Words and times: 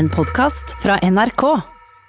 En 0.00 0.06
podkast 0.08 0.70
fra 0.80 0.94
NRK. 1.04 1.42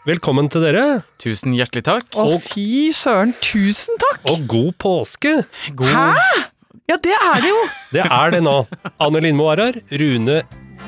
Velkommen 0.07 0.47
til 0.47 0.63
dere, 0.63 0.83
Tusen 1.19 1.51
hjertelig 1.57 1.81
takk. 1.83 2.05
Å, 2.15 2.37
fy 2.39 2.93
søren, 2.95 3.33
tusen 3.43 3.99
takk! 3.99 4.21
og 4.31 4.45
god 4.47 4.69
påske! 4.79 5.33
God 5.75 5.91
Hæ? 5.91 6.45
Ja, 6.87 6.95
det 7.03 7.17
er 7.17 7.43
det 7.43 7.49
jo! 7.51 7.57
Det 7.97 8.05
er 8.05 8.31
det 8.31 8.39
nå. 8.45 8.53
Anne 8.95 9.23
Lindmo 9.25 9.49
er 9.51 9.63
her, 9.65 9.81
Rune 9.99 10.37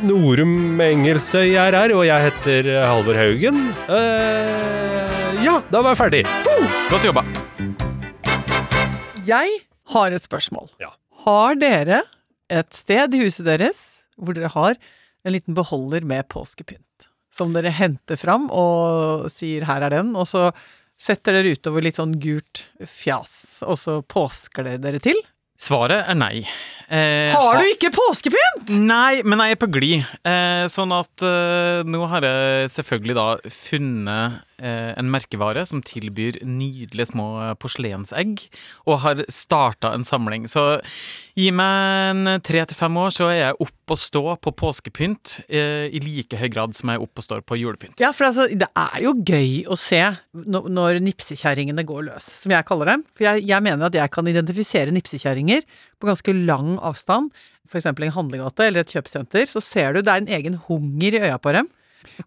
Norum 0.08 0.80
Engelsøy 0.86 1.52
er 1.60 1.76
her, 1.76 1.92
og 1.98 2.06
jeg 2.08 2.30
heter 2.30 2.72
Halvor 2.86 3.20
Haugen. 3.20 3.60
Uh, 3.92 5.44
ja, 5.44 5.60
da 5.76 5.84
var 5.84 5.98
jeg 5.98 6.02
ferdig. 6.06 6.24
Godt 6.88 7.10
jobba. 7.10 7.28
Jeg 9.28 9.60
har 9.98 10.16
et 10.16 10.24
spørsmål. 10.24 10.72
Ja. 10.80 10.96
Har 11.28 11.60
dere 11.60 12.06
et 12.48 12.72
sted 12.80 13.12
i 13.12 13.26
huset 13.26 13.52
deres 13.52 13.90
hvor 14.16 14.40
dere 14.40 14.56
har 14.56 14.80
en 15.24 15.36
liten 15.36 15.56
beholder 15.60 16.08
med 16.08 16.28
påskepynt? 16.32 16.93
Som 17.34 17.54
dere 17.56 17.74
henter 17.74 18.20
fram 18.20 18.50
og 18.54 19.26
sier 19.34 19.66
'her 19.66 19.82
er 19.88 19.90
den', 19.90 20.16
og 20.16 20.28
så 20.30 20.52
setter 21.00 21.34
dere 21.34 21.56
utover 21.58 21.82
litt 21.82 21.98
sånn 21.98 22.14
gult 22.22 22.66
fjas, 22.86 23.64
og 23.66 23.78
så 23.80 24.02
påsker 24.06 24.64
dere 24.64 24.78
dere 24.84 25.00
til? 25.02 25.18
Svaret 25.64 26.10
er 26.10 26.16
nei. 26.18 26.44
Eh, 26.90 27.32
Har 27.32 27.58
du 27.62 27.68
ikke 27.72 27.92
påskepynt?! 27.96 28.70
Nei, 28.84 29.22
men 29.24 29.40
jeg 29.40 29.56
er 29.56 29.62
på 29.62 29.70
glid. 29.72 30.04
Eh, 30.28 30.66
sånn 30.68 30.92
at 30.92 31.24
eh, 31.24 31.84
nå 31.88 32.06
har 32.12 32.26
jeg 32.28 32.70
selvfølgelig 32.74 33.16
da 33.16 33.28
funnet 33.50 34.42
en 34.64 35.12
merkevare 35.12 35.66
som 35.68 35.84
tilbyr 35.86 36.40
nydelige 36.48 37.12
små 37.12 37.28
porselensegg, 37.62 38.46
og 38.88 39.02
har 39.04 39.24
starta 39.32 39.94
en 39.94 40.06
samling. 40.08 40.48
Så 40.52 40.80
gi 41.38 41.50
meg 41.56 42.14
en 42.14 42.44
tre 42.46 42.64
til 42.70 42.78
fem 42.78 42.98
år, 43.02 43.14
så 43.16 43.30
er 43.32 43.40
jeg 43.40 43.60
opp 43.66 43.94
og 43.94 44.00
stå 44.00 44.24
på 44.44 44.54
påskepynt 44.64 45.38
eh, 45.48 45.88
i 45.92 46.02
like 46.04 46.38
høy 46.40 46.50
grad 46.54 46.76
som 46.78 46.92
jeg 46.92 47.00
er 47.00 47.06
opp 47.06 47.20
og 47.20 47.26
står 47.26 47.44
på 47.48 47.58
julepynt. 47.60 48.00
Ja, 48.02 48.14
for 48.16 48.30
altså, 48.30 48.48
det 48.48 48.70
er 48.70 49.00
jo 49.04 49.16
gøy 49.20 49.64
å 49.68 49.78
se 49.80 50.02
når, 50.32 50.70
når 50.74 51.02
nipsekjerringene 51.06 51.86
går 51.88 52.08
løs, 52.10 52.30
som 52.44 52.54
jeg 52.56 52.68
kaller 52.70 52.94
dem. 52.94 53.06
For 53.18 53.28
jeg, 53.28 53.46
jeg 53.50 53.66
mener 53.66 53.90
at 53.90 53.98
jeg 53.98 54.14
kan 54.14 54.30
identifisere 54.30 54.96
nipsekjerringer 54.96 55.66
på 56.00 56.10
ganske 56.10 56.38
lang 56.44 56.78
avstand. 56.82 57.34
I 57.74 57.80
en 57.90 58.12
handlegate 58.14 58.68
eller 58.68 58.84
et 58.84 58.92
kjøpesenter, 58.94 59.48
så 59.50 59.62
ser 59.64 59.96
du 59.96 60.04
det 60.04 60.12
er 60.12 60.22
en 60.22 60.34
egen 60.36 60.60
hunger 60.68 61.16
i 61.16 61.22
øya 61.26 61.40
på 61.42 61.56
dem. 61.56 61.72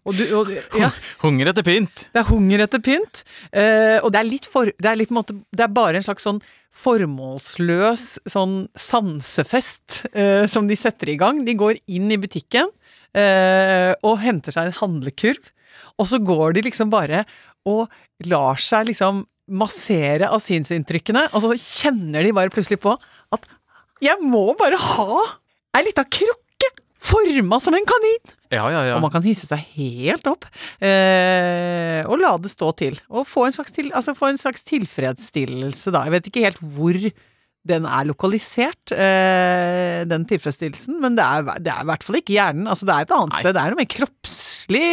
Og 0.03 0.15
du, 0.17 0.23
og, 0.39 0.51
ja, 0.79 0.91
Hunger 1.23 1.51
etter 1.51 1.65
pynt. 1.65 2.07
det 2.13 2.21
er 2.21 2.29
hunger 2.29 2.63
etter 2.65 2.83
pynt. 2.83 3.23
Eh, 3.51 3.97
og 4.01 4.11
det 4.13 4.21
er 4.21 4.49
for 4.51 4.71
Det 4.77 4.89
er 4.91 5.13
måte 5.13 5.35
Det 5.51 5.65
er 5.65 5.73
bare 5.73 5.99
en 5.99 6.07
slags 6.07 6.25
sånn 6.27 6.41
formålsløs 6.77 8.05
sånn 8.29 8.67
sansefest 8.77 10.03
eh, 10.13 10.45
som 10.45 10.67
de 10.69 10.77
setter 10.77 11.09
i 11.09 11.17
gang. 11.17 11.43
De 11.45 11.55
går 11.57 11.79
inn 11.89 12.11
i 12.13 12.19
butikken 12.21 12.69
eh, 13.17 13.93
og 14.05 14.19
henter 14.21 14.53
seg 14.53 14.69
en 14.69 14.77
handlekurv, 14.81 15.49
og 15.97 16.09
så 16.09 16.19
går 16.21 16.57
de 16.57 16.67
liksom 16.67 16.93
bare 16.93 17.23
og 17.67 17.87
lar 18.29 18.61
seg 18.61 18.91
liksom 18.91 19.25
massere 19.47 20.27
av 20.29 20.41
synsinntrykkene, 20.43 21.29
og 21.31 21.43
så 21.43 21.55
kjenner 21.55 22.25
de 22.25 22.35
bare 22.35 22.51
plutselig 22.53 22.81
på 22.83 22.93
at 23.33 23.47
jeg 24.03 24.19
må 24.21 24.51
bare 24.59 24.77
ha 24.77 25.23
ei 25.77 25.87
lita 25.87 26.05
krukke 26.05 26.46
forma 27.07 27.59
som 27.63 27.77
en 27.77 27.87
kanin! 27.87 28.35
Ja, 28.51 28.65
ja, 28.71 28.83
ja. 28.87 28.97
Og 28.97 29.03
man 29.03 29.11
kan 29.13 29.25
hisse 29.25 29.47
seg 29.49 29.63
helt 29.75 30.27
opp, 30.29 30.47
eh, 30.79 32.03
og 32.07 32.19
la 32.21 32.35
det 32.41 32.51
stå 32.53 32.71
til. 32.79 32.99
Og 33.11 33.27
få 33.27 33.47
en, 33.47 33.55
slags 33.55 33.75
til, 33.75 33.91
altså 33.95 34.15
få 34.17 34.31
en 34.31 34.39
slags 34.39 34.63
tilfredsstillelse, 34.67 35.91
da. 35.95 36.05
Jeg 36.07 36.15
vet 36.17 36.29
ikke 36.31 36.45
helt 36.45 36.63
hvor 36.75 37.01
den 37.67 37.85
er 37.89 38.07
lokalisert, 38.07 38.93
eh, 38.95 40.03
den 40.07 40.25
tilfredsstillelsen, 40.29 40.97
men 41.03 41.17
det 41.17 41.25
er, 41.25 41.47
det 41.63 41.71
er 41.73 41.83
i 41.83 41.89
hvert 41.89 42.05
fall 42.05 42.19
ikke 42.19 42.35
hjernen. 42.35 42.69
Altså, 42.71 42.87
det 42.87 42.95
er 42.95 43.07
et 43.07 43.13
annet 43.17 43.35
Nei. 43.35 43.41
sted. 43.43 43.55
Det 43.57 43.63
er 43.63 43.73
noe 43.73 43.79
mer 43.81 43.89
kroppslig 43.93 44.83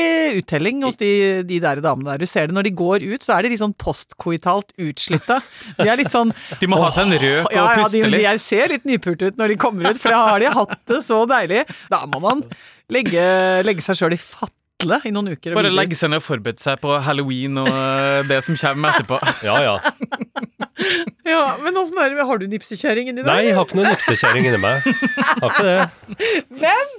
uttelling 0.41 0.83
hos 0.87 0.99
de, 1.01 1.13
de 1.49 1.61
der 1.63 1.83
damene 1.85 2.13
der. 2.13 2.25
Du 2.25 2.31
ser 2.31 2.51
det 2.51 2.57
når 2.57 2.69
de 2.69 2.75
går 2.83 3.07
ut, 3.07 3.27
så 3.27 3.37
er 3.37 3.47
de 3.47 3.53
litt 3.55 3.63
sånn 3.63 3.77
postkoitalt 3.81 4.75
utslitte. 4.83 5.39
De 5.79 5.89
er 5.89 6.01
litt 6.01 6.13
sånn 6.15 6.35
De 6.63 6.71
må 6.71 6.81
ha 6.83 6.91
seg 6.95 7.09
en 7.09 7.19
røk 7.23 7.49
og 7.49 7.55
ja, 7.55 7.65
ja, 7.65 7.79
puste 7.81 8.11
litt. 8.11 8.27
de 8.27 8.43
ser 8.43 8.75
litt 8.75 8.89
nypurte 8.89 9.31
ut 9.31 9.41
når 9.41 9.55
de 9.55 9.61
kommer 9.61 9.91
ut, 9.91 10.03
for 10.03 10.15
da 10.15 10.25
har 10.33 10.45
de 10.45 10.53
hatt 10.59 10.77
det 10.91 11.01
så 11.07 11.23
deilig. 11.31 11.65
Da 11.93 12.05
må 12.11 12.21
man 12.25 12.45
legge, 12.93 13.25
legge 13.65 13.85
seg 13.85 14.03
sjøl 14.03 14.19
i 14.19 14.21
fatt 14.21 14.53
i 14.85 15.13
noen 15.15 15.33
uker. 15.33 15.55
Bare 15.57 15.71
legge 15.73 15.97
seg 15.97 16.11
ned 16.13 16.21
og 16.21 16.27
forberede 16.27 16.61
seg 16.61 16.81
på 16.83 16.99
halloween 17.07 17.57
og 17.63 17.71
eh, 17.71 18.25
det 18.29 18.43
som 18.45 18.59
kommer 18.59 18.93
etterpå. 18.93 19.21
Ja, 19.47 19.57
ja. 19.65 19.79
Ja, 21.35 21.43
men 21.65 21.77
åssen 21.81 21.99
er 22.01 22.15
det, 22.15 22.27
har 22.29 22.39
du 22.41 22.47
nipsekjerring 22.51 23.11
inni 23.13 23.25
Nei, 23.27 23.41
jeg 23.49 23.57
har 23.59 23.67
ikke 23.67 23.79
noen 23.81 23.91
nipsekjerring 23.93 24.47
inni 24.51 24.61
meg. 24.63 24.87
Har 25.43 25.51
ikke 25.51 25.67
det. 25.67 26.23
Men 26.65 26.95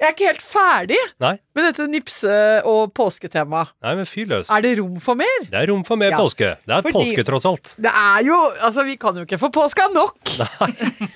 jeg 0.00 0.08
er 0.08 0.14
ikke 0.14 0.28
helt 0.30 0.44
ferdig 0.48 0.96
Nei, 1.20 1.34
med 1.56 1.66
dette 1.68 1.84
nipse- 1.92 2.62
og 2.68 2.92
påsketemaet. 2.96 3.74
nei 3.84 3.90
men 3.98 4.06
fyr 4.08 4.30
løs. 4.30 4.48
Er 4.48 4.62
det 4.64 4.70
rom 4.78 4.94
for 5.04 5.18
mer? 5.20 5.42
Det 5.44 5.58
er 5.60 5.68
rom 5.68 5.82
for 5.84 6.00
mer 6.00 6.14
Ja, 6.14 6.20
påske. 6.22 6.54
Det 6.64 6.72
er 6.72 6.86
fordi- 6.86 6.94
påske, 6.96 7.24
tross 7.28 7.44
alt. 7.50 7.74
Det 7.76 7.92
er 7.92 8.22
jo 8.24 8.38
Altså, 8.64 8.84
vi 8.88 8.96
kan 8.96 9.16
jo 9.20 9.26
ikke 9.28 9.38
få 9.42 9.50
påska 9.52 9.90
nok! 9.92 10.16
Nei. 10.40 10.70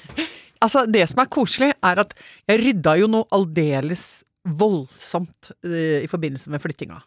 altså, 0.65 0.85
det 0.85 1.07
som 1.09 1.23
er 1.25 1.31
koselig, 1.33 1.71
er 1.81 2.03
at 2.05 2.13
jeg 2.51 2.61
rydda 2.61 2.99
jo 3.01 3.09
noe 3.09 3.25
aldeles 3.33 4.05
voldsomt 4.45 5.55
uh, 5.65 6.05
i 6.05 6.09
forbindelse 6.13 6.53
med 6.53 6.61
flyttinga. 6.61 7.01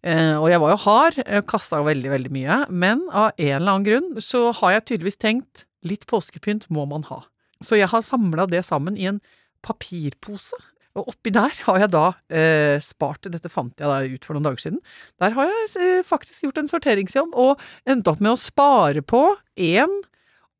Eh, 0.00 0.36
og 0.38 0.48
jeg 0.48 0.60
var 0.62 0.72
jo 0.72 0.80
hard, 0.86 1.18
jeg 1.20 1.48
kasta 1.50 1.82
veldig, 1.84 2.10
veldig 2.14 2.32
mye, 2.32 2.58
men 2.72 3.04
av 3.10 3.34
en 3.36 3.56
eller 3.58 3.74
annen 3.74 3.86
grunn 3.88 4.24
så 4.24 4.48
har 4.62 4.78
jeg 4.78 4.86
tydeligvis 4.88 5.20
tenkt 5.20 5.64
litt 5.86 6.06
påskepynt 6.08 6.68
må 6.72 6.86
man 6.88 7.04
ha. 7.10 7.22
Så 7.64 7.76
jeg 7.76 7.90
har 7.92 8.04
samla 8.04 8.46
det 8.48 8.62
sammen 8.64 8.96
i 8.96 9.08
en 9.10 9.20
papirpose. 9.64 10.56
Og 10.98 11.12
oppi 11.12 11.30
der 11.30 11.54
har 11.68 11.78
jeg 11.84 11.92
da 11.92 12.06
eh, 12.34 12.80
spart 12.82 13.28
Dette 13.30 13.50
fant 13.52 13.78
jeg 13.78 13.86
da 13.86 14.00
ut 14.02 14.24
for 14.26 14.34
noen 14.34 14.48
dager 14.48 14.64
siden. 14.64 14.80
Der 15.22 15.36
har 15.36 15.46
jeg 15.46 15.68
eh, 15.78 16.06
faktisk 16.06 16.48
gjort 16.48 16.58
en 16.58 16.70
sorteringsjobb 16.72 17.36
og 17.38 17.62
endt 17.88 18.10
opp 18.10 18.22
med 18.24 18.34
å 18.34 18.40
spare 18.40 19.04
på 19.04 19.22
en 19.54 20.00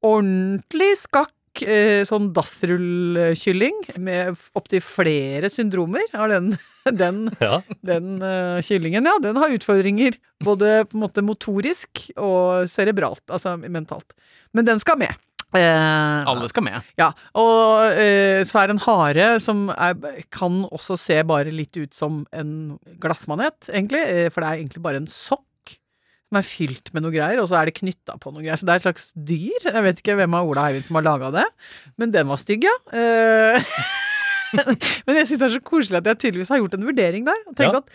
ordentlig 0.06 0.92
skakk 1.02 1.34
eh, 1.66 2.02
sånn 2.08 2.30
dassrullkylling 2.36 3.80
med 4.00 4.36
opptil 4.56 4.82
flere 4.84 5.50
syndromer. 5.52 6.04
Har 6.14 6.28
den, 6.32 6.52
den, 7.02 7.22
Ja. 7.40 7.60
den 7.86 8.20
uh, 8.22 8.60
kyllingen, 8.64 9.04
ja, 9.08 9.16
den 9.22 9.36
har 9.40 9.52
utfordringer. 9.56 10.16
Både 10.44 10.84
på 10.88 10.96
en 10.98 11.04
måte 11.06 11.24
motorisk 11.26 12.06
og 12.16 12.68
cerebralt, 12.70 13.22
altså 13.28 13.56
mentalt. 13.60 14.14
Men 14.56 14.64
den 14.70 14.80
skal 14.80 14.98
med. 15.00 15.12
Eh, 15.50 16.22
Alle 16.30 16.46
skal 16.46 16.62
med. 16.62 16.84
ja, 16.94 17.08
og 17.34 17.90
eh, 17.98 18.44
så 18.46 18.60
er 18.60 18.68
det 18.70 18.76
en 18.76 18.84
hare 18.84 19.24
som 19.42 19.64
er, 19.74 19.96
kan 20.30 20.60
også 20.70 20.94
se 20.94 21.16
bare 21.26 21.50
litt 21.50 21.74
ut 21.74 21.90
som 21.96 22.20
en 22.30 22.78
glassmanet, 23.02 23.66
egentlig. 23.72 24.04
eh, 24.06 24.28
For 24.30 24.44
det 24.44 24.46
er 24.52 24.60
egentlig 24.60 24.82
bare 24.84 25.00
en 25.02 25.08
sokk 25.10 25.42
som 26.30 26.38
er 26.38 26.46
fylt 26.46 26.92
med 26.94 27.02
noe 27.02 27.10
greier, 27.14 27.40
og 27.42 27.48
så 27.50 27.58
er 27.58 27.66
det 27.70 27.74
knytta 27.80 28.14
på 28.22 28.30
noe 28.30 28.44
greier. 28.44 28.58
Så 28.60 28.68
det 28.68 28.76
er 28.76 28.80
et 28.80 28.86
slags 28.86 29.08
dyr. 29.18 29.64
Jeg 29.66 29.82
vet 29.88 29.98
ikke 30.02 30.14
hvem 30.20 30.36
av 30.38 30.46
Ola 30.52 30.68
Eivind 30.70 30.86
som 30.86 31.00
har 31.00 31.06
laga 31.08 31.32
det, 31.40 31.46
men 31.98 32.14
den 32.14 32.30
var 32.30 32.38
stygg, 32.38 32.68
ja. 32.68 32.76
Eh, 32.94 33.74
men 35.06 35.18
jeg 35.18 35.26
syns 35.30 35.40
det 35.42 35.48
er 35.48 35.54
så 35.56 35.62
koselig 35.66 36.00
at 36.00 36.08
jeg 36.10 36.20
tydeligvis 36.24 36.50
har 36.54 36.62
gjort 36.62 36.78
en 36.78 36.86
vurdering 36.86 37.26
der. 37.26 37.42
Og 37.50 37.54
tenkt 37.58 37.74
Ja. 37.74 37.82
at 37.82 37.90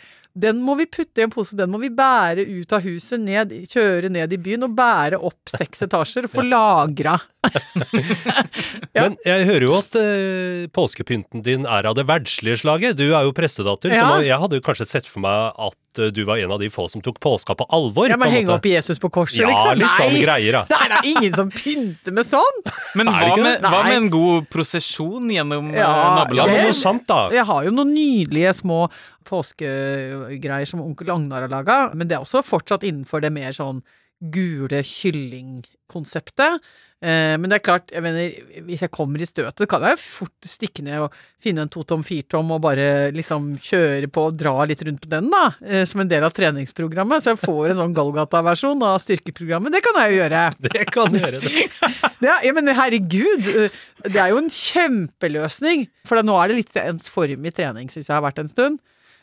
den 0.45 0.59
må 0.67 0.75
vi 0.75 0.83
putte 0.91 1.23
i 1.23 1.23
en 1.23 1.31
pose, 1.31 1.55
den 1.55 1.71
må 1.71 1.79
vi 1.79 1.87
bære 1.95 2.43
ut 2.43 2.73
av 2.75 2.83
huset, 2.83 3.21
ned, 3.23 3.53
kjøre 3.71 4.09
ned 4.11 4.33
i 4.35 4.39
byen 4.43 4.67
og 4.67 4.73
bære 4.75 5.19
opp 5.23 5.47
seks 5.55 5.85
etasjer 5.87 6.27
og 6.27 6.33
få 6.33 6.43
lagra. 6.43 7.15
Ja. 8.95 9.03
Men 9.09 9.15
jeg 9.27 9.45
hører 9.49 9.63
jo 9.67 9.73
at 9.75 9.95
eh, 9.99 10.65
påskepynten 10.71 11.41
din 11.43 11.65
er 11.67 11.87
av 11.89 11.95
det 11.97 12.05
verdslige 12.07 12.61
slaget. 12.61 12.95
Du 12.95 13.09
er 13.11 13.25
jo 13.27 13.33
prestedatter, 13.35 13.91
Ja. 13.91 14.05
så 14.07 14.21
jeg 14.23 14.37
hadde 14.39 14.55
jo 14.59 14.63
kanskje 14.63 14.85
sett 14.87 15.09
for 15.09 15.19
meg 15.25 15.51
at 15.67 15.99
eh, 15.99 16.11
du 16.15 16.21
var 16.27 16.39
en 16.39 16.53
av 16.55 16.61
de 16.63 16.69
få 16.71 16.85
som 16.91 17.03
tok 17.03 17.19
påska 17.23 17.57
på 17.59 17.67
alvor. 17.75 18.07
Ja, 18.07 18.15
men 18.21 18.31
henge 18.31 18.53
opp 18.55 18.63
Jesus 18.69 19.01
på 19.03 19.09
korset, 19.11 19.41
Ja, 19.43 19.49
liksom. 19.51 19.81
litt 19.81 19.97
sånn 19.99 20.15
greier, 20.23 20.55
da. 20.55 20.63
Det 20.71 20.79
er 20.79 20.93
da 20.95 21.01
ingen 21.11 21.35
som 21.35 21.51
pynter 21.51 22.15
med 22.15 22.29
sånn! 22.29 22.61
Men 22.95 23.11
hva 23.11 23.33
med, 23.35 23.67
hva 23.67 23.81
med 23.89 23.97
en 23.99 24.09
god 24.15 24.47
prosesjon 24.55 25.27
gjennom 25.35 25.73
eh, 25.73 25.81
Ja, 25.81 25.91
Ja, 25.91 26.07
nabolaget? 26.21 26.55
men 26.55 26.71
noe 26.71 26.79
sant, 26.79 27.03
da. 27.11 27.19
Jeg 27.35 27.43
har 27.51 27.67
jo 27.67 27.75
noen 27.75 27.91
nydelige 27.97 28.55
små 28.61 28.85
påskegreier 29.27 30.67
som 30.69 30.79
onkel 30.85 31.11
Agnar 31.11 31.47
har 31.49 31.51
laga, 31.51 31.77
men 31.97 32.07
det 32.07 32.15
er 32.15 32.23
også 32.23 32.45
fortsatt 32.47 32.87
innenfor 32.87 33.19
det 33.25 33.33
mer 33.35 33.51
sånn 33.57 33.83
gule 34.31 34.79
kyllingkonseptet. 34.87 36.61
Eh, 37.05 37.35
men 37.37 37.51
det 37.51 37.59
er 37.59 37.65
klart, 37.65 37.91
jeg 37.93 38.01
mener, 38.01 38.33
hvis 38.65 38.81
jeg 38.81 38.91
kommer 38.93 39.21
i 39.21 39.27
støtet, 39.29 39.67
kan 39.69 39.83
jeg 39.85 39.99
fort 40.01 40.47
stikke 40.49 40.81
ned 40.85 41.03
og 41.05 41.17
finne 41.43 41.65
en 41.65 41.71
totom 41.71 42.01
firtom 42.05 42.49
og 42.55 42.63
bare 42.63 43.11
liksom 43.13 43.51
kjøre 43.61 44.09
på 44.09 44.23
og 44.31 44.39
dra 44.39 44.65
litt 44.65 44.81
rundt 44.87 45.03
på 45.03 45.11
den, 45.11 45.27
da, 45.29 45.43
eh, 45.61 45.83
som 45.85 46.01
en 46.01 46.09
del 46.09 46.25
av 46.25 46.33
treningsprogrammet. 46.33 47.21
Så 47.21 47.35
jeg 47.35 47.43
får 47.43 47.73
en 47.73 47.81
sånn 47.83 47.95
Golgata-versjon 47.97 48.81
av 48.87 48.97
styrkeprogrammet. 49.03 49.75
Det 49.75 49.83
kan 49.85 50.01
jeg 50.01 50.15
jo 50.15 50.19
gjøre. 50.23 50.43
Det 50.65 50.85
kan 50.89 51.21
gjøre 51.21 51.43
det. 51.45 51.55
Ja, 52.25 52.39
men 52.55 52.71
herregud, 52.73 53.49
øh, 53.53 53.73
det 54.07 54.17
er 54.17 54.31
jo 54.31 54.39
en 54.39 54.49
kjempeløsning. 54.49 55.83
For 56.07 56.25
nå 56.25 56.37
er 56.41 56.49
det 56.49 56.61
litt 56.63 56.77
ens 56.81 57.11
form 57.11 57.45
i 57.45 57.53
trening, 57.53 57.91
syns 57.91 58.07
jeg 58.07 58.15
har 58.15 58.23
vært 58.25 58.41
en 58.41 58.49
stund. 58.49 58.79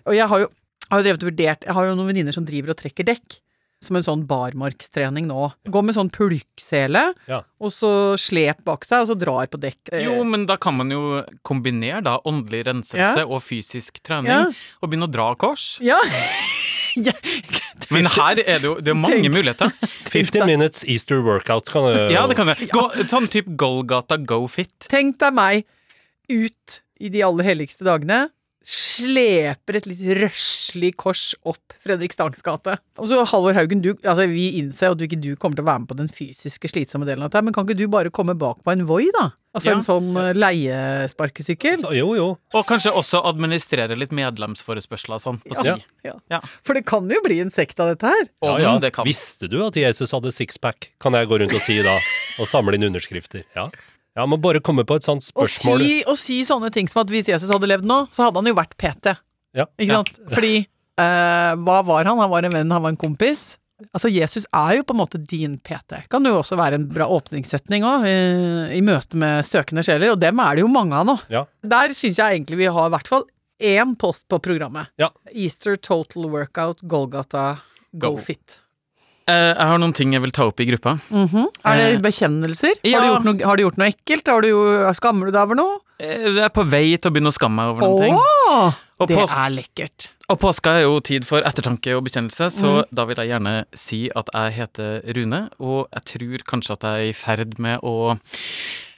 Og 0.06 0.14
jeg 0.14 0.28
har 0.30 0.44
jo, 0.44 0.50
har 0.92 1.00
jo 1.00 1.06
drevet 1.06 1.24
og 1.24 1.30
vurdert 1.32 1.66
Jeg 1.66 1.74
har 1.74 1.88
jo 1.88 1.96
noen 1.96 2.12
venninner 2.12 2.36
som 2.36 2.46
driver 2.46 2.74
og 2.76 2.78
trekker 2.78 3.08
dekk. 3.10 3.40
Som 3.82 3.96
en 3.98 4.04
sånn 4.06 4.20
barmarkstrening 4.30 5.26
nå. 5.26 5.48
Gå 5.66 5.82
med 5.84 5.96
sånn 5.96 6.10
pulksele, 6.14 7.12
Ja. 7.28 7.40
og 7.60 7.72
så 7.74 8.14
slep 8.16 8.62
bak 8.64 8.84
seg, 8.86 9.02
og 9.02 9.08
så 9.10 9.18
drar 9.18 9.46
på 9.50 9.58
dekk. 9.60 9.90
Eh, 9.92 10.04
Jo, 10.06 10.22
men 10.24 10.46
da 10.46 10.56
kan 10.56 10.76
man 10.76 10.90
jo 10.90 11.24
kombinere 11.44 12.02
da 12.04 12.18
åndelig 12.24 12.64
renselse 12.66 13.18
Ja. 13.18 13.26
og 13.26 13.42
fysisk 13.42 14.00
trening, 14.02 14.30
Ja. 14.30 14.44
og 14.82 14.90
begynne 14.90 15.08
å 15.08 15.10
dra 15.10 15.34
kors. 15.34 15.78
Ja. 15.80 15.98
ja. 16.96 17.12
Men 17.92 18.06
her 18.06 18.38
er 18.40 18.58
det 18.58 18.62
jo 18.64 18.74
det 18.80 18.88
er 18.88 18.94
mange 18.94 19.18
Tenk- 19.20 19.34
muligheter. 19.34 19.72
50 20.12 20.46
minutes 20.46 20.84
Easter 20.88 21.20
workout 21.20 21.68
kan 21.68 21.82
du 21.92 22.10
Ja, 22.12 22.26
det 22.26 22.36
kan 22.36 22.46
du. 22.46 22.54
Gå, 22.54 22.86
sånn 23.08 23.28
type 23.28 23.54
Golgata 23.56 24.16
Go 24.16 24.46
Fit. 24.46 24.72
Tenk 24.88 25.18
deg 25.18 25.34
meg 25.34 25.64
ut 26.30 26.80
i 27.00 27.08
de 27.10 27.20
aller 27.22 27.44
helligste 27.44 27.84
dagene. 27.84 28.30
Sleper 28.64 29.78
et 29.80 29.86
litt 29.90 30.02
røslig 30.20 30.92
kors 31.00 31.32
opp 31.48 31.74
Fredrikstads 31.82 32.44
gate. 32.46 32.76
Og 33.02 33.10
så 33.10 33.20
Halvor 33.26 33.56
Haugen, 33.58 33.82
du, 33.82 33.92
altså 34.02 34.28
vi 34.30 34.52
innser 34.60 34.92
at 34.92 35.00
du 35.00 35.06
ikke 35.08 35.20
du 35.20 35.32
kommer 35.36 35.58
til 35.58 35.66
å 35.66 35.70
være 35.70 35.84
med 35.84 35.90
på 35.90 35.98
den 35.98 36.10
fysiske 36.12 36.70
slitsomme 36.70 37.08
delen 37.08 37.24
av 37.26 37.32
dette, 37.32 37.42
men 37.44 37.54
kan 37.56 37.66
ikke 37.66 37.80
du 37.80 37.88
bare 37.92 38.12
komme 38.14 38.36
bak 38.38 38.62
på 38.62 38.74
en 38.74 38.86
Voi, 38.86 39.06
da? 39.16 39.30
Altså 39.52 39.68
Ja. 39.68 39.74
en 39.76 39.84
sånn 39.84 40.06
eh, 40.16 40.30
leiesparkesykkel? 40.38 41.82
Så, 41.82 41.90
jo, 41.96 42.14
jo. 42.16 42.28
Og 42.56 42.64
kanskje 42.68 42.92
også 42.96 43.20
administrere 43.28 43.98
litt 44.00 44.14
medlemsforespørsler 44.16 45.18
og 45.18 45.24
sånn. 45.24 45.40
På 45.44 45.58
si. 45.58 45.68
Ja. 45.68 45.76
Ja. 46.06 46.14
Ja. 46.32 46.40
For 46.64 46.78
det 46.78 46.86
kan 46.88 47.10
jo 47.12 47.20
bli 47.24 47.40
en 47.44 47.52
sekt 47.52 47.80
av 47.82 47.92
dette 47.92 48.08
her. 48.08 48.30
Og 48.40 48.54
ja, 48.56 48.70
ja. 48.70 48.74
det 48.80 48.94
kan. 48.96 49.04
Visste 49.08 49.50
du 49.52 49.58
at 49.66 49.76
Jesus 49.76 50.14
hadde 50.16 50.32
sixpack? 50.32 50.92
Kan 51.04 51.18
jeg 51.18 51.28
gå 51.28 51.42
rundt 51.42 51.56
og 51.58 51.64
si 51.64 51.76
da, 51.84 51.98
og 52.40 52.48
samle 52.48 52.78
inn 52.78 52.88
underskrifter. 52.88 53.44
Ja. 53.58 53.68
Ja, 54.18 54.26
må 54.28 54.36
bare 54.42 54.60
komme 54.64 54.84
på 54.84 54.98
et 54.98 55.06
sånt 55.06 55.24
Å 55.24 55.46
spørsmål. 55.46 55.80
si, 55.80 56.02
å 56.04 56.14
si 56.18 56.42
sånne 56.44 56.68
ting 56.74 56.88
som 56.90 57.00
at 57.04 57.12
hvis 57.12 57.30
Jesus 57.32 57.50
hadde 57.52 57.70
levd 57.70 57.86
nå, 57.88 58.02
så 58.12 58.26
hadde 58.26 58.42
han 58.42 58.50
jo 58.50 58.56
vært 58.58 58.76
PT. 58.80 59.14
Ja. 59.56 59.66
Ikke 59.80 59.98
sant? 60.02 60.12
Fordi 60.32 60.54
eh, 60.60 61.52
hva 61.64 61.80
var 61.88 62.04
han? 62.08 62.20
Han 62.20 62.32
var 62.32 62.44
en 62.48 62.56
venn, 62.58 62.74
han 62.76 62.84
var 62.84 62.92
en 62.92 63.00
kompis. 63.00 63.56
Altså, 63.90 64.10
Jesus 64.12 64.44
er 64.54 64.76
jo 64.78 64.84
på 64.86 64.94
en 64.94 65.00
måte 65.00 65.18
din 65.18 65.56
PT. 65.64 66.04
Kan 66.12 66.28
jo 66.28 66.36
også 66.38 66.58
være 66.60 66.78
en 66.78 66.84
bra 66.92 67.08
åpningssetning 67.10 67.82
òg, 67.88 68.04
i, 68.06 68.16
i 68.78 68.82
møte 68.84 69.18
med 69.18 69.46
søkende 69.48 69.82
sjeler, 69.86 70.12
og 70.14 70.20
dem 70.22 70.38
er 70.44 70.58
det 70.58 70.62
jo 70.66 70.70
mange 70.70 71.00
av 71.00 71.08
nå. 71.08 71.16
Ja. 71.32 71.46
Der 71.66 71.94
syns 71.96 72.20
jeg 72.20 72.36
egentlig 72.38 72.60
vi 72.62 72.70
har 72.70 72.90
i 72.90 72.94
hvert 72.94 73.10
fall 73.10 73.26
én 73.62 73.96
post 73.98 74.28
på 74.30 74.38
programmet. 74.44 74.92
Ja. 75.00 75.08
Easter 75.32 75.76
Total 75.80 76.28
Workout 76.30 76.84
Golgata 76.86 77.46
Go, 77.92 78.12
Go. 78.12 78.16
Fit. 78.22 78.60
Eh, 79.28 79.54
jeg 79.54 79.66
har 79.70 79.78
noen 79.78 79.92
ting 79.94 80.12
jeg 80.12 80.22
vil 80.24 80.32
ta 80.34 80.46
opp 80.50 80.58
i 80.60 80.66
gruppa. 80.66 80.96
Mhm. 81.10 81.44
Er 81.64 81.76
det 81.76 81.94
Eh, 81.94 82.00
bekjennelser? 82.00 82.74
ja. 82.84 82.98
Har, 83.00 83.06
du 83.06 83.12
gjort 83.12 83.24
noe, 83.24 83.46
har 83.46 83.56
du 83.56 83.62
gjort 83.62 83.78
noe 83.78 83.88
ekkelt? 83.92 84.26
Har 84.26 84.40
du, 84.42 84.48
jo- 84.48 84.92
skammer 84.94 85.26
du 85.26 85.32
deg 85.32 85.42
over 85.42 85.54
noe? 85.54 85.78
Eh, 86.00 86.24
Jeg 86.34 86.38
er 86.44 86.48
på 86.50 86.64
vei 86.68 86.96
til 86.96 87.10
å 87.10 87.14
begynne 87.14 87.30
å 87.30 87.36
skamme 87.38 87.54
meg 87.56 87.68
over 87.70 87.80
noen 87.82 88.00
ting. 88.02 88.14
Åh, 88.18 88.74
Og 89.00 89.08
det 89.08 89.16
er 89.18 89.50
lekkert. 89.50 90.08
Og 90.28 90.38
påska 90.40 90.78
er 90.78 90.82
jo 90.82 91.00
tid 91.00 91.24
for 91.26 91.42
ettertanke 91.42 91.94
og 91.96 92.04
bekjennelse, 92.06 92.46
så 92.50 92.82
Mm. 92.82 92.84
da 92.94 93.04
vil 93.04 93.16
jeg 93.16 93.28
gjerne 93.28 93.64
si 93.74 94.10
at 94.14 94.28
jeg 94.32 94.52
heter 94.54 95.14
Rune, 95.16 95.50
og 95.60 95.88
jeg 95.92 96.04
tror 96.04 96.38
kanskje 96.44 96.70
at 96.72 96.80
jeg 96.80 96.92
er 96.92 97.10
i 97.10 97.12
ferd 97.12 97.58
med 97.58 97.80
å 97.82 98.18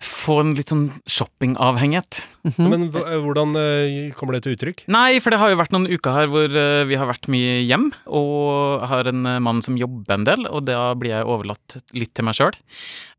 få 0.06 0.38
en 0.42 0.52
litt 0.58 0.72
sånn 0.72 0.86
shoppingavhengighet. 1.10 2.20
Men 2.60 2.90
hvordan 2.92 3.56
eh, 3.56 4.12
kommer 4.16 4.36
det 4.36 4.44
til 4.44 4.56
uttrykk? 4.58 4.84
Nei, 4.92 5.16
for 5.24 5.32
det 5.32 5.40
har 5.40 5.52
jo 5.52 5.60
vært 5.60 5.74
noen 5.74 5.88
uker 5.88 6.18
her 6.18 6.30
hvor 6.32 6.58
eh, 6.60 6.84
vi 6.88 6.98
har 7.00 7.08
vært 7.10 7.30
mye 7.32 7.62
hjem, 7.64 7.88
og 8.06 8.84
har 8.90 9.10
en 9.10 9.24
eh, 9.30 9.40
mann 9.44 9.64
som 9.64 9.80
jobber 9.80 10.18
en 10.18 10.28
del, 10.28 10.46
og 10.50 10.66
da 10.68 10.92
blir 10.98 11.16
jeg 11.16 11.30
overlatt 11.30 11.80
litt 11.96 12.14
til 12.14 12.28
meg 12.28 12.38
sjøl. 12.38 12.56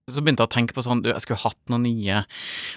Så 0.06 0.22
begynte 0.22 0.44
jeg 0.46 0.52
å 0.52 0.54
tenke 0.54 0.76
på 0.78 0.84
sånn, 0.86 1.00
du, 1.02 1.08
jeg 1.10 1.24
skulle 1.24 1.42
hatt 1.42 1.72
noen 1.74 1.82
nye 1.88 2.20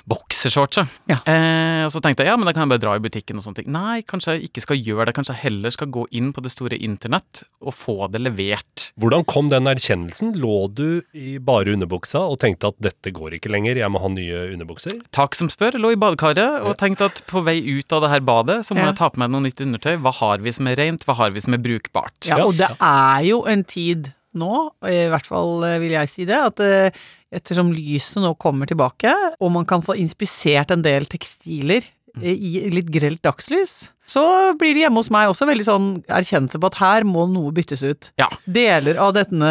boksershorts. 0.08 0.78
Ja. 1.10 1.19
Eh, 1.28 1.82
og 1.84 1.90
så 1.93 2.00
tenkte 2.00 2.25
jeg 2.25 2.31
ja, 2.31 2.38
men 2.40 2.49
da 2.49 2.55
kan 2.56 2.64
jeg 2.64 2.72
bare 2.72 2.81
dra 2.81 2.94
i 2.96 3.02
butikken 3.05 3.37
og 3.37 3.44
sånne 3.44 3.58
ting. 3.58 3.69
Nei, 3.75 3.99
kanskje 4.08 4.38
jeg 4.38 4.49
ikke 4.49 4.62
skal 4.64 4.81
gjøre 4.81 5.10
det. 5.10 5.14
Kanskje 5.19 5.34
jeg 5.37 5.43
heller 5.43 5.75
skal 5.75 5.90
gå 5.93 6.06
inn 6.16 6.31
på 6.32 6.40
det 6.40 6.55
store 6.55 6.78
internett 6.81 7.43
og 7.60 7.76
få 7.76 8.08
det 8.14 8.22
levert. 8.25 8.87
Hvordan 8.96 9.26
kom 9.28 9.50
den 9.52 9.69
erkjennelsen? 9.69 10.38
Lå 10.40 10.56
du 10.72 11.02
i 11.12 11.37
bare 11.37 11.75
underbuksa 11.76 12.25
og 12.32 12.40
tenkte 12.40 12.72
at 12.72 12.81
dette 12.88 13.12
går 13.12 13.37
ikke 13.37 13.52
lenger, 13.52 13.82
jeg 13.82 13.93
må 13.93 13.98
ha 14.03 14.09
nye 14.12 14.41
underbukser? 14.55 14.99
Takk 15.15 15.35
som 15.39 15.49
spør, 15.53 15.77
lå 15.81 15.93
i 15.95 15.99
badekaret 16.00 16.62
og 16.67 16.77
tenkte 16.81 17.09
at 17.11 17.23
på 17.31 17.43
vei 17.47 17.59
ut 17.79 17.93
av 17.97 18.03
det 18.05 18.11
her 18.15 18.21
badet, 18.27 18.61
så 18.67 18.75
må 18.77 18.81
Ja. 18.85 18.93
jeg 18.93 18.97
ta 19.00 19.09
på 19.11 19.19
meg 19.23 19.31
noe 19.31 19.45
nytt 19.45 19.61
undertøy. 19.65 19.97
Hva 20.03 20.12
har 20.21 20.39
vi 20.45 20.53
som 20.53 20.67
er 20.71 20.77
rent, 20.77 21.05
hva 21.09 21.15
har 21.17 21.31
vi 21.35 21.41
som 21.45 21.55
er 21.55 21.62
brukbart? 21.65 22.27
Ja, 22.31 22.41
og 22.47 22.56
det 22.56 22.71
er 22.81 23.21
jo 23.29 23.43
en 23.47 23.65
tid 23.65 24.12
nå, 24.39 24.71
i 24.87 25.09
hvert 25.11 25.27
fall 25.27 25.65
eh, 25.65 25.79
vil 25.83 25.91
jeg 25.97 26.09
si 26.12 26.25
det, 26.29 26.37
at 26.37 26.61
eh, 26.61 26.91
ettersom 27.33 27.73
lyset 27.75 28.21
nå 28.23 28.35
kommer 28.39 28.67
tilbake, 28.71 29.11
og 29.41 29.50
man 29.53 29.65
kan 29.69 29.83
få 29.83 29.97
inspisert 29.99 30.71
en 30.71 30.83
del 30.85 31.06
tekstiler 31.11 31.83
eh, 32.23 32.35
i 32.37 32.69
litt 32.71 32.91
grelt 32.93 33.23
dagslys, 33.25 33.91
så 34.08 34.22
blir 34.58 34.72
det 34.76 34.87
hjemme 34.87 35.02
hos 35.02 35.10
meg 35.12 35.28
også 35.28 35.46
veldig 35.49 35.66
sånn 35.66 35.88
erkjennelse 36.08 36.58
på 36.62 36.70
at 36.70 36.78
her 36.81 37.05
må 37.08 37.26
noe 37.28 37.52
byttes 37.55 37.82
ut. 37.84 38.08
Ja. 38.20 38.28
Deler 38.49 38.96
av 39.05 39.12
denne 39.19 39.50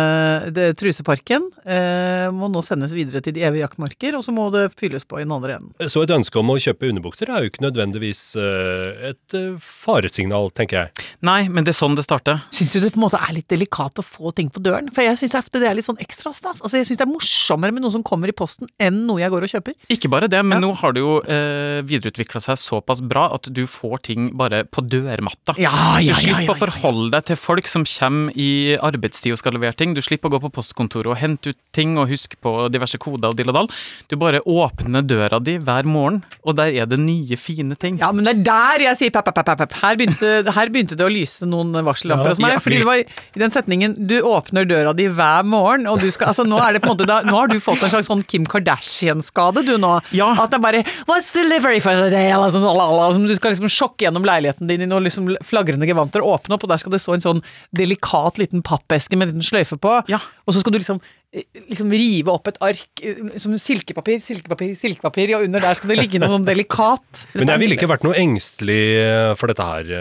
det, 0.55 0.71
truseparken 0.79 1.45
eh, 1.65 2.27
må 2.33 2.49
nå 2.51 2.63
sendes 2.65 2.93
videre 2.95 3.21
til 3.23 3.35
de 3.37 3.43
evige 3.45 3.63
jaktmarker, 3.67 4.17
og 4.17 4.25
så 4.25 4.33
må 4.33 4.47
det 4.53 4.67
fylles 4.79 5.05
på 5.05 5.19
i 5.21 5.25
den 5.25 5.35
andre 5.35 5.59
enden. 5.59 5.89
Så 5.91 6.01
et 6.05 6.13
ønske 6.15 6.39
om 6.41 6.49
å 6.53 6.57
kjøpe 6.61 6.89
underbukser 6.89 7.29
er 7.29 7.45
jo 7.45 7.51
ikke 7.51 7.65
nødvendigvis 7.67 8.23
eh, 8.41 9.11
et 9.11 9.37
eh, 9.37 9.53
faresignal, 9.61 10.49
tenker 10.57 10.79
jeg. 10.81 11.07
Nei, 11.27 11.39
men 11.53 11.67
det 11.67 11.73
er 11.75 11.79
sånn 11.79 11.97
det 11.97 12.05
starter. 12.07 12.41
Syns 12.55 12.73
du 12.73 12.79
det 12.81 12.91
på 12.95 13.01
en 13.01 13.05
måte 13.05 13.21
er 13.21 13.35
litt 13.37 13.49
delikat 13.51 14.01
å 14.01 14.05
få 14.05 14.33
ting 14.37 14.49
på 14.53 14.63
døren? 14.65 14.89
For 14.95 15.05
jeg 15.05 15.19
syns 15.21 15.37
ofte 15.39 15.61
det 15.61 15.69
er 15.69 15.77
litt 15.77 15.87
sånn 15.87 16.01
ekstra 16.03 16.33
stas. 16.35 16.61
Altså, 16.63 16.79
jeg 16.81 16.89
syns 16.89 17.01
det 17.01 17.05
er 17.07 17.11
morsommere 17.13 17.75
med 17.75 17.85
noe 17.85 17.93
som 17.93 18.05
kommer 18.07 18.31
i 18.31 18.35
posten, 18.37 18.69
enn 18.81 19.03
noe 19.07 19.21
jeg 19.21 19.33
går 19.33 19.45
og 19.47 19.53
kjøper. 19.53 19.77
Ikke 19.93 20.11
bare 20.13 20.29
det, 20.31 20.41
men 20.45 20.57
Ja. 20.57 20.63
nå 20.65 20.73
har 20.81 20.93
det 20.97 21.03
jo 21.05 21.17
eh, 21.21 21.81
videreutvikla 21.87 22.41
seg 22.41 22.57
såpass 22.61 23.01
bra 23.05 23.27
at 23.35 23.49
du 23.53 23.63
får 23.69 24.01
ting 24.09 24.31
bare 24.37 24.46
på 24.71 24.81
dørmatta. 24.87 25.55
Ja, 25.57 25.71
Du 25.99 26.13
slipper 26.13 26.53
å 26.53 26.57
forholde 26.57 27.11
deg 27.11 27.25
til 27.25 27.35
folk 27.35 27.67
som 27.67 27.83
kommer 27.85 28.31
i 28.35 28.77
arbeidstid 28.77 29.31
og 29.33 29.39
skal 29.39 29.53
levere 29.53 29.73
ting. 29.75 29.93
Du 29.93 30.01
slipper 30.01 30.29
å 30.29 30.37
gå 30.37 30.41
på 30.47 30.51
postkontoret 30.57 31.07
og 31.07 31.17
hente 31.17 31.49
ut 31.49 31.57
ting 31.73 31.97
og 31.97 32.07
huske 32.09 32.35
på 32.41 32.69
diverse 32.71 32.97
koder 32.97 33.29
og 33.29 33.35
dill 33.37 33.49
og 33.49 33.55
dall. 33.55 33.69
Du 34.09 34.15
bare 34.17 34.41
åpner 34.45 35.01
døra 35.07 35.39
di 35.43 35.57
hver 35.57 35.83
morgen, 35.85 36.23
og 36.43 36.55
der 36.57 36.73
er 36.73 36.85
det 36.85 36.99
nye, 36.99 37.35
fine 37.37 37.75
ting. 37.75 37.97
Ja, 37.99 38.11
men 38.11 38.25
det 38.25 38.33
er 38.37 38.43
der 38.43 38.79
jeg 38.89 38.97
sier 38.97 39.11
pepp, 39.11 39.25
pepp, 39.33 39.45
pepp, 39.45 39.57
pepp. 39.57 39.73
Her 39.81 39.95
begynte, 39.95 40.53
her 40.53 40.69
begynte 40.73 40.97
det 40.97 41.05
å 41.05 41.11
lyse 41.11 41.45
noen 41.45 41.73
varsellamper 41.85 42.25
Ja, 42.25 42.35
hos 42.35 42.39
meg. 42.39 42.53
ja, 42.53 42.59
fordi 42.59 42.77
det 42.81 42.85
var 42.85 42.95
i 43.03 43.39
den 43.39 43.51
setningen 43.51 43.95
'du 44.07 44.21
åpner 44.21 44.65
døra 44.65 44.93
di 44.95 45.07
hver 45.07 45.43
morgen', 45.43 45.87
og 45.89 45.99
du 45.99 46.09
skal 46.11 46.27
Altså, 46.27 46.43
nå 46.43 46.57
er 46.59 46.73
det 46.73 46.81
på 46.81 46.91
en 46.91 46.97
måte 46.97 47.07
da, 47.07 47.21
Nå 47.23 47.35
har 47.37 47.47
du 47.47 47.59
fått 47.59 47.81
en 47.83 47.89
slags 47.89 48.07
sånn 48.07 48.21
Kim 48.27 48.45
Kardashian-skade, 48.45 49.65
du 49.65 49.77
nå. 49.77 50.01
Ja. 50.11 50.31
At 50.37 50.51
det 50.51 50.57
er 50.59 50.61
bare 50.61 50.83
'What's 51.07 51.31
delivery 51.33 51.79
for 51.79 51.95
the 51.95 52.09
day?' 52.09 52.31
Eller 52.31 52.51
sånn, 52.51 53.13
som 53.13 53.27
du 53.27 53.35
skal 53.35 53.51
liksom 53.51 53.69
sjokke 53.69 54.05
gjennom 54.05 54.23
leiligheten 54.23 54.36
din 54.43 54.83
i 54.83 54.89
noen 54.89 55.05
liksom 55.07 55.29
flagrende 55.45 55.87
gevanter, 55.89 56.25
åpne 56.25 56.57
opp, 56.57 56.65
og 56.65 56.73
der 56.73 56.81
skal 56.81 56.93
det 56.93 57.01
stå 57.03 57.17
en 57.17 57.25
sånn 57.25 57.43
delikat 57.75 58.41
liten 58.41 58.63
pappeske 58.65 59.17
med 59.17 59.27
en 59.27 59.35
liten 59.35 59.47
sløyfe 59.47 59.79
på. 59.81 59.95
Ja. 60.11 60.21
Og 60.45 60.55
så 60.55 60.61
skal 60.63 60.75
du 60.75 60.79
liksom, 60.79 61.01
eh, 61.33 61.45
liksom 61.67 61.91
rive 61.91 62.33
opp 62.33 62.47
et 62.51 62.59
ark 62.63 63.03
eh, 63.03 63.19
som 63.41 63.57
silkepapir, 63.61 64.21
silkepapir, 64.23 64.73
silkepapir, 64.79 65.35
og 65.37 65.47
under 65.47 65.63
der 65.63 65.79
skal 65.79 65.93
det 65.93 65.99
ligge 66.01 66.21
noe 66.23 66.31
sånn 66.31 66.47
delikat. 66.47 67.25
Men 67.37 67.53
jeg 67.53 67.63
ville 67.63 67.77
ikke 67.79 67.91
vært 67.91 68.07
noe 68.07 68.17
engstelig 68.19 68.81
eh, 69.01 69.33
for 69.39 69.51
dette 69.51 69.67
her, 69.67 69.93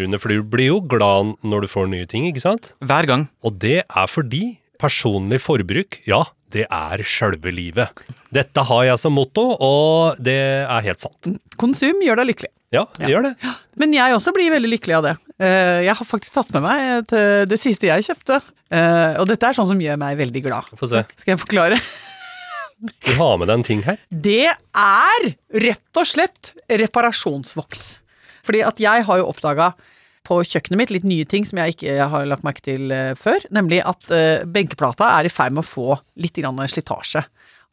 Rune, 0.00 0.20
for 0.20 0.32
du 0.32 0.44
blir 0.46 0.72
jo 0.72 0.82
glad 0.84 1.36
når 1.46 1.66
du 1.66 1.72
får 1.72 1.90
nye 1.92 2.10
ting, 2.10 2.28
ikke 2.28 2.44
sant? 2.44 2.74
Hver 2.84 3.08
gang. 3.08 3.28
Og 3.46 3.58
det 3.62 3.80
er 3.84 4.10
fordi 4.10 4.56
personlig 4.78 5.40
forbruk, 5.44 6.00
ja, 6.08 6.22
det 6.54 6.66
er 6.72 7.02
sjølve 7.06 7.50
livet. 7.54 8.04
Dette 8.34 8.62
har 8.68 8.84
jeg 8.88 9.00
som 9.02 9.14
motto, 9.16 9.44
og 9.62 10.20
det 10.22 10.36
er 10.64 10.84
helt 10.86 11.02
sant. 11.02 11.32
Konsum 11.60 12.00
gjør 12.04 12.22
deg 12.22 12.30
lykkelig. 12.32 12.52
Ja, 12.74 12.82
det 12.98 13.08
gjør 13.12 13.22
det. 13.28 13.34
Men 13.78 13.92
jeg 13.94 14.14
også 14.16 14.32
blir 14.34 14.50
veldig 14.52 14.70
lykkelig 14.72 14.96
av 14.98 15.04
det. 15.06 15.14
Eh, 15.38 15.84
Jeg 15.86 15.94
har 15.96 16.06
faktisk 16.08 16.34
tatt 16.34 16.50
med 16.56 16.64
meg 16.64 17.06
det 17.48 17.58
siste 17.62 17.86
jeg 17.88 18.04
kjøpte. 18.08 18.40
Eh, 18.74 19.14
Og 19.20 19.28
dette 19.30 19.46
er 19.46 19.54
sånn 19.56 19.68
som 19.70 19.80
gjør 19.80 19.96
meg 20.02 20.16
veldig 20.18 20.42
glad. 20.44 20.70
Få 20.76 20.88
se. 20.90 21.04
Skal 21.16 21.36
jeg 21.36 21.42
forklare? 21.44 21.78
Du 23.06 23.12
har 23.16 23.38
med 23.40 23.48
deg 23.48 23.54
en 23.56 23.62
ting 23.64 23.82
her. 23.86 23.96
Det 24.10 24.50
er 24.50 25.28
rett 25.62 25.96
og 26.02 26.04
slett 26.10 26.50
reparasjonsvoks. 26.68 27.86
Fordi 28.46 28.60
at 28.66 28.78
jeg 28.82 29.06
har 29.08 29.18
jo 29.22 29.28
oppdaga 29.30 29.70
på 30.26 30.40
kjøkkenet 30.42 30.80
mitt 30.80 30.92
litt 30.94 31.06
nye 31.06 31.26
ting 31.28 31.46
som 31.46 31.60
jeg 31.62 31.76
ikke 31.76 32.08
har 32.12 32.26
lagt 32.28 32.46
merke 32.46 32.64
til 32.66 32.90
eh, 32.94 33.14
før. 33.18 33.44
Nemlig 33.54 33.82
at 33.86 34.10
eh, 34.14 34.42
benkeplata 34.42 35.12
er 35.20 35.28
i 35.28 35.32
ferd 35.32 35.54
med 35.54 35.64
å 35.64 35.70
få 35.70 36.00
litt 36.20 36.40
slitasje. 36.40 37.22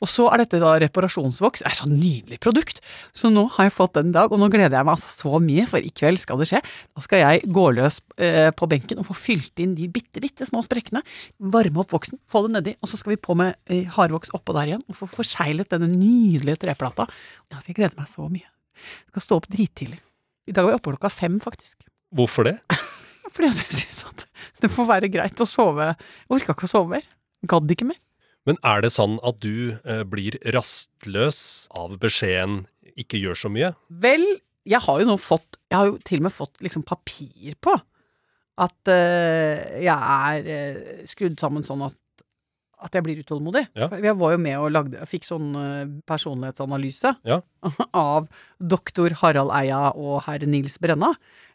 Og 0.04 0.10
så 0.12 0.26
er 0.34 0.42
dette 0.42 0.60
da 0.60 0.74
reparasjonsvoks. 0.84 1.62
Det 1.64 1.70
er 1.70 1.78
så 1.78 1.86
nydelig 1.88 2.40
produkt! 2.44 2.82
Så 3.16 3.30
nå 3.32 3.46
har 3.56 3.70
jeg 3.70 3.76
fått 3.78 3.94
den 3.96 4.10
i 4.12 4.16
dag, 4.16 4.34
og 4.34 4.42
nå 4.42 4.50
gleder 4.52 4.76
jeg 4.76 4.88
meg 4.88 4.98
altså 4.98 5.12
så 5.14 5.40
mye, 5.40 5.64
for 5.70 5.80
i 5.80 5.94
kveld 5.96 6.20
skal 6.20 6.42
det 6.42 6.50
skje. 6.50 6.60
Da 6.92 7.04
skal 7.06 7.24
jeg 7.24 7.54
gå 7.56 7.64
løs 7.78 8.02
eh, 8.18 8.50
på 8.52 8.68
benken 8.72 9.00
og 9.00 9.08
få 9.08 9.16
fylt 9.16 9.64
inn 9.64 9.78
de 9.78 9.88
bitte, 9.94 10.20
bitte 10.24 10.48
små 10.50 10.66
sprekkene. 10.66 11.06
Varme 11.54 11.86
opp 11.86 11.96
voksen, 11.96 12.20
få 12.28 12.44
det 12.48 12.56
nedi, 12.58 12.76
og 12.84 12.92
så 12.92 13.00
skal 13.00 13.16
vi 13.16 13.22
på 13.30 13.38
med 13.40 13.56
hardvoks 13.96 14.34
oppå 14.36 14.58
der 14.58 14.74
igjen. 14.74 14.84
Og 14.92 15.00
få 15.00 15.08
forseglet 15.22 15.72
denne 15.72 15.88
nydelige 15.94 16.66
treplata. 16.66 17.08
Jeg 17.54 17.80
gleder 17.80 17.96
meg 17.96 18.12
så 18.12 18.28
mye. 18.28 18.50
Jeg 18.76 19.14
skal 19.14 19.28
stå 19.30 19.40
opp 19.40 19.50
drittidlig. 19.56 20.04
I 20.50 20.56
dag 20.56 20.66
var 20.66 20.74
jeg 20.74 20.82
oppe 20.82 20.98
klokka 20.98 21.14
fem, 21.14 21.40
faktisk. 21.40 21.80
Hvorfor 22.14 22.48
det? 22.50 22.58
Fordi 23.34 23.50
at 23.50 23.64
jeg 23.66 23.78
syns 23.82 24.04
at 24.10 24.26
det 24.64 24.72
får 24.72 24.88
være 24.88 25.10
greit 25.12 25.42
å 25.44 25.48
sove. 25.50 25.92
Jeg 25.94 26.32
orka 26.32 26.56
ikke 26.56 26.70
å 26.70 26.72
sove 26.72 26.96
mer. 26.96 27.08
Gadd 27.50 27.72
ikke 27.74 27.88
mer. 27.90 28.00
Men 28.48 28.60
er 28.68 28.84
det 28.84 28.92
sånn 28.94 29.18
at 29.24 29.40
du 29.44 29.76
eh, 29.88 30.04
blir 30.08 30.36
rastløs 30.56 31.70
av 31.80 31.96
beskjeden 32.02 32.66
'ikke 32.94 33.20
gjør 33.22 33.40
så 33.40 33.50
mye'? 33.52 33.74
Vel, 34.04 34.24
jeg 34.68 34.84
har 34.84 35.00
jo 35.02 35.08
nå 35.10 35.18
fått 35.20 35.58
Jeg 35.72 35.78
har 35.80 35.90
jo 35.90 35.98
til 36.06 36.22
og 36.22 36.28
med 36.28 36.36
fått 36.36 36.62
liksom 36.62 36.84
papir 36.86 37.56
på 37.64 37.74
at 38.64 38.92
eh, 38.92 39.82
jeg 39.82 39.98
er 39.98 40.50
eh, 40.54 41.06
skrudd 41.10 41.40
sammen 41.42 41.66
sånn 41.66 41.88
at 41.88 41.98
at 42.84 42.98
jeg 42.98 43.06
blir 43.06 43.20
utålmodig. 43.24 43.62
Ja. 43.80 43.88
For 43.88 44.04
Jeg 44.04 44.18
var 44.20 44.34
jo 44.34 44.40
med 44.44 44.58
og 44.60 44.74
lagde, 44.76 45.06
fikk 45.08 45.24
sånn 45.24 45.54
eh, 45.56 45.86
personlighetsanalyse 46.10 47.14
Ja. 47.24 47.40
av 47.96 48.28
doktor 48.60 49.16
Harald 49.22 49.54
Eia 49.56 49.94
og 49.96 50.26
herr 50.28 50.44
Nils 50.44 50.76
Brenna. 50.84 51.14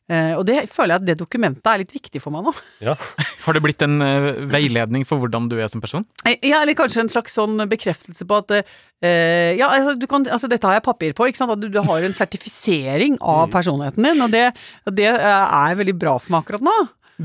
Eh, 0.08 0.32
og 0.38 0.46
det 0.48 0.62
føler 0.72 0.94
jeg 0.94 1.02
at 1.02 1.06
det 1.10 1.16
dokumentet 1.20 1.68
er 1.68 1.82
litt 1.82 1.92
viktig 1.92 2.20
for 2.24 2.32
meg 2.32 2.46
nå. 2.48 2.52
Har 3.44 3.56
det 3.56 3.62
blitt 3.64 3.84
en 3.84 4.00
eh, 4.04 4.28
veiledning 4.48 5.04
for 5.08 5.20
hvordan 5.20 5.50
du 5.50 5.58
er 5.60 5.68
som 5.68 5.84
person? 5.84 6.06
Eh, 6.24 6.38
Ja, 6.48 6.62
eller 6.62 6.76
kanskje 6.78 7.04
en 7.04 7.12
slags 7.12 7.36
sånn 7.36 7.60
bekreftelse 7.68 8.24
på 8.28 8.42
at 8.42 8.60
Ja, 8.98 9.68
altså, 9.68 9.92
du 9.94 10.08
kan, 10.10 10.24
altså 10.26 10.48
dette 10.50 10.66
har 10.66 10.78
jeg 10.78 10.82
papir 10.88 11.12
på, 11.14 11.28
ikke 11.28 11.38
sant? 11.38 11.52
At 11.54 11.60
du, 11.62 11.68
du 11.70 11.78
har 11.86 12.02
en 12.02 12.16
sertifisering 12.16 13.18
av 13.22 13.46
personligheten 13.52 14.02
din, 14.08 14.22
og 14.24 14.32
det, 14.32 14.48
det 14.90 15.12
er 15.12 15.76
veldig 15.78 15.94
bra 16.00 16.16
for 16.18 16.34
meg 16.34 16.42
akkurat 16.42 16.64
nå. 16.66 16.74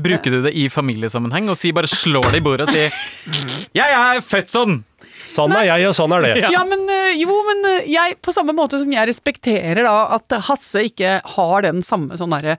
Bruker 0.04 0.36
du 0.36 0.38
det 0.44 0.52
i 0.58 0.68
familiesammenheng 0.70 1.50
og 1.50 1.58
si 1.58 1.72
bare 1.74 1.90
slår 1.90 2.30
det 2.30 2.40
i 2.42 2.44
bordet 2.46 2.68
og 2.68 2.74
sier 2.74 2.94
'Jeg 3.78 3.98
er 3.98 4.22
født 4.22 4.54
sånn'? 4.54 4.82
Sånn 5.30 5.52
er 5.56 5.66
jeg, 5.70 5.86
og 5.88 5.94
sånn 5.96 6.12
er 6.18 6.24
det. 6.26 6.32
Ja. 6.44 6.50
Ja, 6.58 6.64
men 6.68 6.84
eh, 6.90 7.14
jo, 7.20 7.34
men 7.48 7.64
eh, 7.70 7.86
jeg, 7.90 8.18
på 8.22 8.32
samme 8.34 8.54
måte 8.56 8.78
som 8.80 8.90
jeg 8.92 9.08
respekterer 9.10 9.82
da 9.86 9.94
at 10.18 10.36
Hasse 10.50 10.84
ikke 10.90 11.18
har 11.36 11.64
den 11.66 11.82
samme 11.86 12.18
sånn 12.20 12.34
derre 12.34 12.58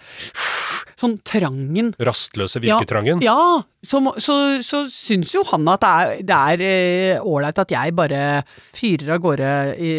Sånn 0.96 1.18
trangen 1.28 1.90
Rastløse 2.00 2.62
virketrangen. 2.64 3.20
Ja, 3.26 3.36
så, 3.84 4.00
må- 4.00 4.14
så, 4.24 4.36
så 4.64 4.86
syns 4.88 5.34
jo 5.36 5.42
han 5.50 5.68
at 5.68 5.84
det 6.24 6.32
er- 6.32 6.64
er 6.64 7.20
ålreit 7.20 7.60
at 7.60 7.74
jeg 7.76 7.92
bare 7.98 8.22
fyrer 8.74 9.18
av 9.18 9.20
gårde 9.26 9.50
i, 9.76 9.92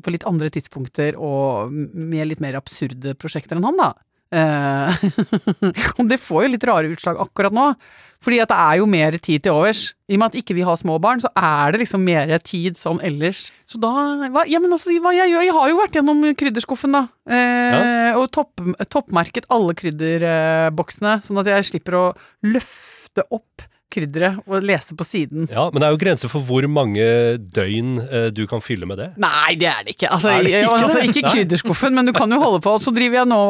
på 0.00 0.14
litt 0.14 0.24
andre 0.24 0.48
tidspunkter 0.54 1.18
og 1.20 1.68
med 1.70 2.30
litt 2.30 2.40
mer 2.40 2.56
absurde 2.56 3.12
prosjekter 3.20 3.60
enn 3.60 3.68
han, 3.68 3.76
da. 3.76 3.90
Eh, 4.32 5.04
og 6.00 6.08
det 6.08 6.18
får 6.20 6.46
jo 6.46 6.52
litt 6.54 6.64
rare 6.68 6.90
utslag 6.96 7.20
akkurat 7.20 7.52
nå. 7.56 7.68
Fordi 8.24 8.40
at 8.42 8.50
det 8.50 8.56
er 8.58 8.78
jo 8.80 8.86
mer 8.90 9.14
tid 9.22 9.44
til 9.44 9.54
overs. 9.54 9.94
I 10.10 10.16
og 10.16 10.18
med 10.18 10.32
at 10.32 10.38
ikke 10.40 10.56
vi 10.56 10.64
har 10.66 10.74
små 10.80 10.96
barn, 11.00 11.20
så 11.22 11.30
er 11.38 11.70
det 11.72 11.82
liksom 11.84 12.02
mer 12.02 12.32
tid 12.42 12.74
sånn 12.80 12.98
ellers. 13.06 13.52
Så 13.70 13.78
da 13.78 13.92
hva, 14.32 14.42
Ja, 14.50 14.58
men 14.58 14.72
altså, 14.74 14.90
hva 15.04 15.12
jeg 15.14 15.30
gjør 15.30 15.44
Jeg 15.46 15.54
har 15.54 15.68
jo 15.70 15.78
vært 15.78 15.98
gjennom 16.00 16.24
krydderskuffen, 16.40 16.96
da. 16.96 17.04
Eh, 17.30 18.16
Og 18.18 18.26
topp, 18.34 18.58
toppmerket 18.90 19.46
alle 19.54 19.74
krydderboksene, 19.78 21.18
sånn 21.22 21.38
at 21.42 21.50
jeg 21.52 21.68
slipper 21.70 21.94
å 21.98 22.04
løfte 22.46 23.22
opp 23.30 23.66
krydderet 23.92 24.40
og 24.46 24.64
lese 24.68 24.94
på 24.98 25.04
siden. 25.06 25.46
Ja, 25.50 25.68
Men 25.72 25.80
det 25.80 25.86
er 25.88 25.94
jo 25.94 26.00
grenser 26.02 26.28
for 26.32 26.44
hvor 26.44 26.66
mange 26.68 27.04
døgn 27.56 27.94
eh, 28.04 28.26
du 28.36 28.42
kan 28.50 28.60
fylle 28.64 28.84
med 28.88 29.00
det. 29.00 29.06
Nei, 29.22 29.54
det 29.60 29.68
er 29.70 29.86
det 29.86 29.94
ikke. 29.96 30.10
Altså, 30.12 30.34
det 30.42 30.50
ikke 30.50 30.58
jeg, 30.60 30.82
altså, 30.82 31.04
ikke 31.08 31.22
krydderskuffen, 31.32 31.96
men 31.96 32.06
du 32.10 32.12
kan 32.16 32.30
jo 32.32 32.40
holde 32.42 32.60
på. 32.64 32.74
Så 32.84 32.92
driver 32.96 33.22
jeg 33.22 33.30
nå 33.30 33.40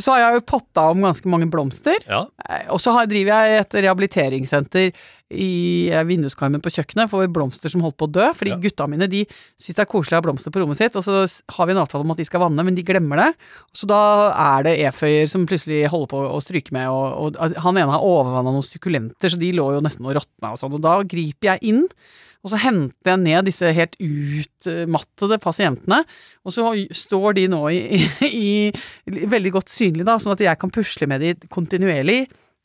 Så 0.00 0.12
har 0.14 0.20
jeg 0.26 0.40
jo 0.40 0.44
potta 0.52 0.88
om 0.92 1.00
ganske 1.08 1.32
mange 1.32 1.48
blomster. 1.52 1.96
Ja, 2.08 2.26
Eh, 2.50 2.66
Og 2.74 2.80
så 2.82 2.92
driver 3.08 3.44
jeg 3.46 3.60
et 3.64 3.74
rehabiliteringssenter 3.84 4.92
i 5.30 5.88
eh, 5.94 6.02
vinduskarmen 6.08 6.62
på 6.62 6.72
kjøkkenet 6.74 7.10
for 7.12 7.26
blomster 7.30 7.70
som 7.70 7.84
holdt 7.84 7.96
på 8.00 8.08
å 8.08 8.12
dø. 8.12 8.26
Fordi 8.34 8.50
Ja. 8.50 8.58
gutta 8.58 8.88
mine 8.90 9.06
de 9.10 9.24
syns 9.60 9.76
det 9.78 9.84
er 9.84 9.90
koselig 9.90 10.16
å 10.16 10.20
ha 10.20 10.26
blomster 10.26 10.50
på 10.50 10.62
rommet 10.62 10.76
sitt, 10.80 10.96
og 10.98 11.04
så 11.06 11.22
har 11.56 11.66
vi 11.68 11.72
en 11.76 11.82
avtale 11.84 12.02
om 12.02 12.10
at 12.10 12.18
de 12.18 12.24
skal 12.26 12.40
vanne, 12.42 12.64
men 12.66 12.74
de 12.74 12.82
glemmer 12.86 13.16
det. 13.22 13.28
Så 13.72 13.86
da 13.86 14.00
er 14.34 14.64
det 14.66 14.78
eføyer 14.90 15.28
som 15.30 15.46
plutselig 15.46 15.84
holder 15.92 16.10
på 16.10 16.24
å 16.34 16.40
stryke 16.42 16.72
med, 16.74 16.88
og, 16.90 17.36
og 17.38 17.54
han 17.62 17.78
ene 17.78 17.94
har 17.94 18.02
overvanna 18.02 18.50
noen 18.50 18.66
sukkulenter, 18.66 19.30
så 19.30 19.38
de 19.38 19.52
lå 19.54 19.68
jo 19.76 19.84
nesten 19.84 20.06
og 20.10 20.18
råtna 20.18 20.50
og 20.54 20.58
sånn. 20.58 20.74
Og 20.74 20.82
da 20.82 20.98
griper 21.06 21.54
jeg 21.54 21.70
inn. 21.74 21.86
Og 22.40 22.48
så 22.48 22.56
henter 22.62 23.10
jeg 23.12 23.20
ned 23.20 23.44
disse 23.50 23.68
helt 23.76 23.98
utmattede 24.00 25.36
pasientene, 25.42 25.98
og 26.46 26.54
så 26.56 26.70
står 26.96 27.34
de 27.36 27.46
nå 27.52 27.62
i, 27.68 27.80
i, 28.24 28.52
i 29.12 29.26
veldig 29.28 29.52
godt 29.58 29.68
synlig, 29.72 30.06
da, 30.08 30.16
sånn 30.20 30.32
at 30.32 30.44
jeg 30.46 30.60
kan 30.62 30.72
pusle 30.72 31.08
med 31.10 31.20
de 31.20 31.34
kontinuerlig, 31.52 32.22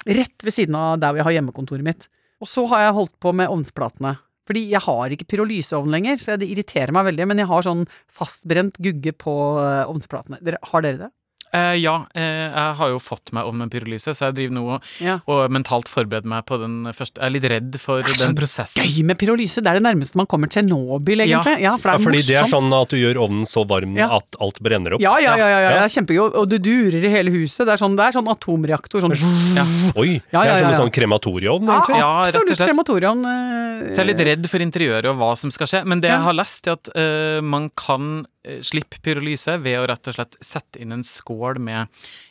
rett 0.08 0.46
ved 0.46 0.54
siden 0.56 0.78
av 0.80 1.00
der 1.02 1.12
hvor 1.12 1.20
jeg 1.22 1.28
har 1.30 1.36
hjemmekontoret 1.40 1.84
mitt. 1.86 2.08
Og 2.44 2.50
så 2.52 2.66
har 2.72 2.86
jeg 2.86 2.96
holdt 2.98 3.16
på 3.24 3.34
med 3.36 3.52
ovnsplatene. 3.52 4.16
Fordi 4.46 4.62
jeg 4.70 4.84
har 4.86 5.14
ikke 5.14 5.28
pyrolyseovn 5.32 5.90
lenger, 5.90 6.20
så 6.22 6.36
det 6.38 6.50
irriterer 6.52 6.94
meg 6.94 7.08
veldig, 7.08 7.26
men 7.32 7.42
jeg 7.42 7.50
har 7.50 7.66
sånn 7.66 7.86
fastbrent 8.14 8.78
gugge 8.84 9.16
på 9.18 9.34
eh, 9.58 9.86
ovnsplatene. 9.90 10.38
Har 10.70 10.86
dere 10.86 11.08
det? 11.08 11.10
Eh, 11.56 11.76
ja, 11.80 11.96
eh, 12.14 12.52
jeg 12.52 12.76
har 12.80 12.90
jo 12.92 13.00
fått 13.00 13.32
meg 13.36 13.48
om 13.48 13.58
med 13.62 13.72
pyrolyse, 13.72 14.12
så 14.18 14.28
jeg 14.28 14.36
driver 14.36 14.54
nå 14.58 14.64
og, 14.76 14.84
Ja. 15.00 15.20
og 15.32 15.50
mentalt 15.56 15.88
forbereder 15.88 16.26
meg 16.28 16.46
på 16.46 16.60
den 16.60 16.84
første 16.92 17.16
Jeg 17.22 17.26
er 17.30 17.34
litt 17.36 17.48
redd 17.50 17.80
for 17.80 18.00
er 18.04 18.12
den 18.20 18.36
prosessen. 18.36 18.84
Gøy 18.84 19.04
med 19.06 19.18
pyrolyse! 19.18 19.64
Det 19.64 19.68
er 19.72 19.80
det 19.80 19.86
nærmeste 19.88 20.16
man 20.20 20.28
kommer 20.28 20.48
Tsjernobyl, 20.52 21.24
Ja. 21.26 21.40
egentlig. 21.40 21.62
Ja, 21.64 21.78
for 21.78 21.92
det 21.92 21.96
er 22.02 22.04
fordi 22.10 22.24
det 22.28 22.36
er 22.42 22.50
sånn 22.52 22.70
at 22.82 22.90
du 22.90 22.98
gjør 22.98 23.22
ovnen 23.26 23.46
så 23.48 23.66
varm 23.68 23.96
Ja. 23.98 24.10
at 24.18 24.36
alt 24.42 24.60
brenner 24.62 24.94
opp. 24.96 25.02
Ja, 25.02 25.18
ja, 25.18 25.36
ja, 25.38 25.48
ja, 25.48 25.60
ja, 25.60 25.70
Ja. 25.82 25.88
kjempegøy. 25.88 26.36
Og 26.36 26.50
du 26.50 26.58
durer 26.60 27.04
i 27.04 27.10
hele 27.10 27.32
huset. 27.32 27.66
Det 27.66 27.74
er 27.74 27.78
sånn, 27.86 27.96
det 27.96 28.04
er 28.06 28.20
sånn 28.20 28.28
atomreaktor. 28.28 29.02
Sånn 29.02 29.16
Ja. 29.56 29.64
Oi, 29.96 30.22
Ja, 30.34 30.42
det 30.44 30.48
ja, 30.50 30.54
er 30.56 30.60
som 30.60 30.68
en 30.70 30.90
sånn 30.90 30.92
krematorieovn, 30.92 31.66
Ja, 31.66 31.80
egentlig. 31.80 31.98
Ja, 31.98 32.24
absolutt 32.26 32.58
krematorieovn. 32.58 33.24
krematorium. 33.24 33.26
eh, 33.26 33.90
Så 33.92 33.96
jeg 33.98 34.10
er 34.10 34.14
litt 34.14 34.26
redd 34.28 34.50
for 34.50 34.60
interiøret 34.60 35.06
og 35.06 35.18
hva 35.18 35.38
som 35.38 35.52
skal 35.52 35.68
skje. 35.68 35.86
Men 35.86 36.02
det 36.02 36.10
Ja. 36.10 36.18
jeg 36.18 36.24
har 36.24 36.34
lest, 36.34 36.68
er 36.68 36.72
at 36.74 36.90
uh, 36.96 37.42
man 37.42 37.70
kan 37.76 38.26
eh, 38.46 38.62
slippe 38.66 39.00
pyrolyse 39.04 39.58
ved 39.64 39.80
å 39.82 39.88
rett 39.90 40.08
og 40.12 40.16
slett 40.18 40.38
sette 40.46 40.80
inn 40.82 40.94
en 40.96 41.04
skål 41.06 41.58
med 41.60 41.88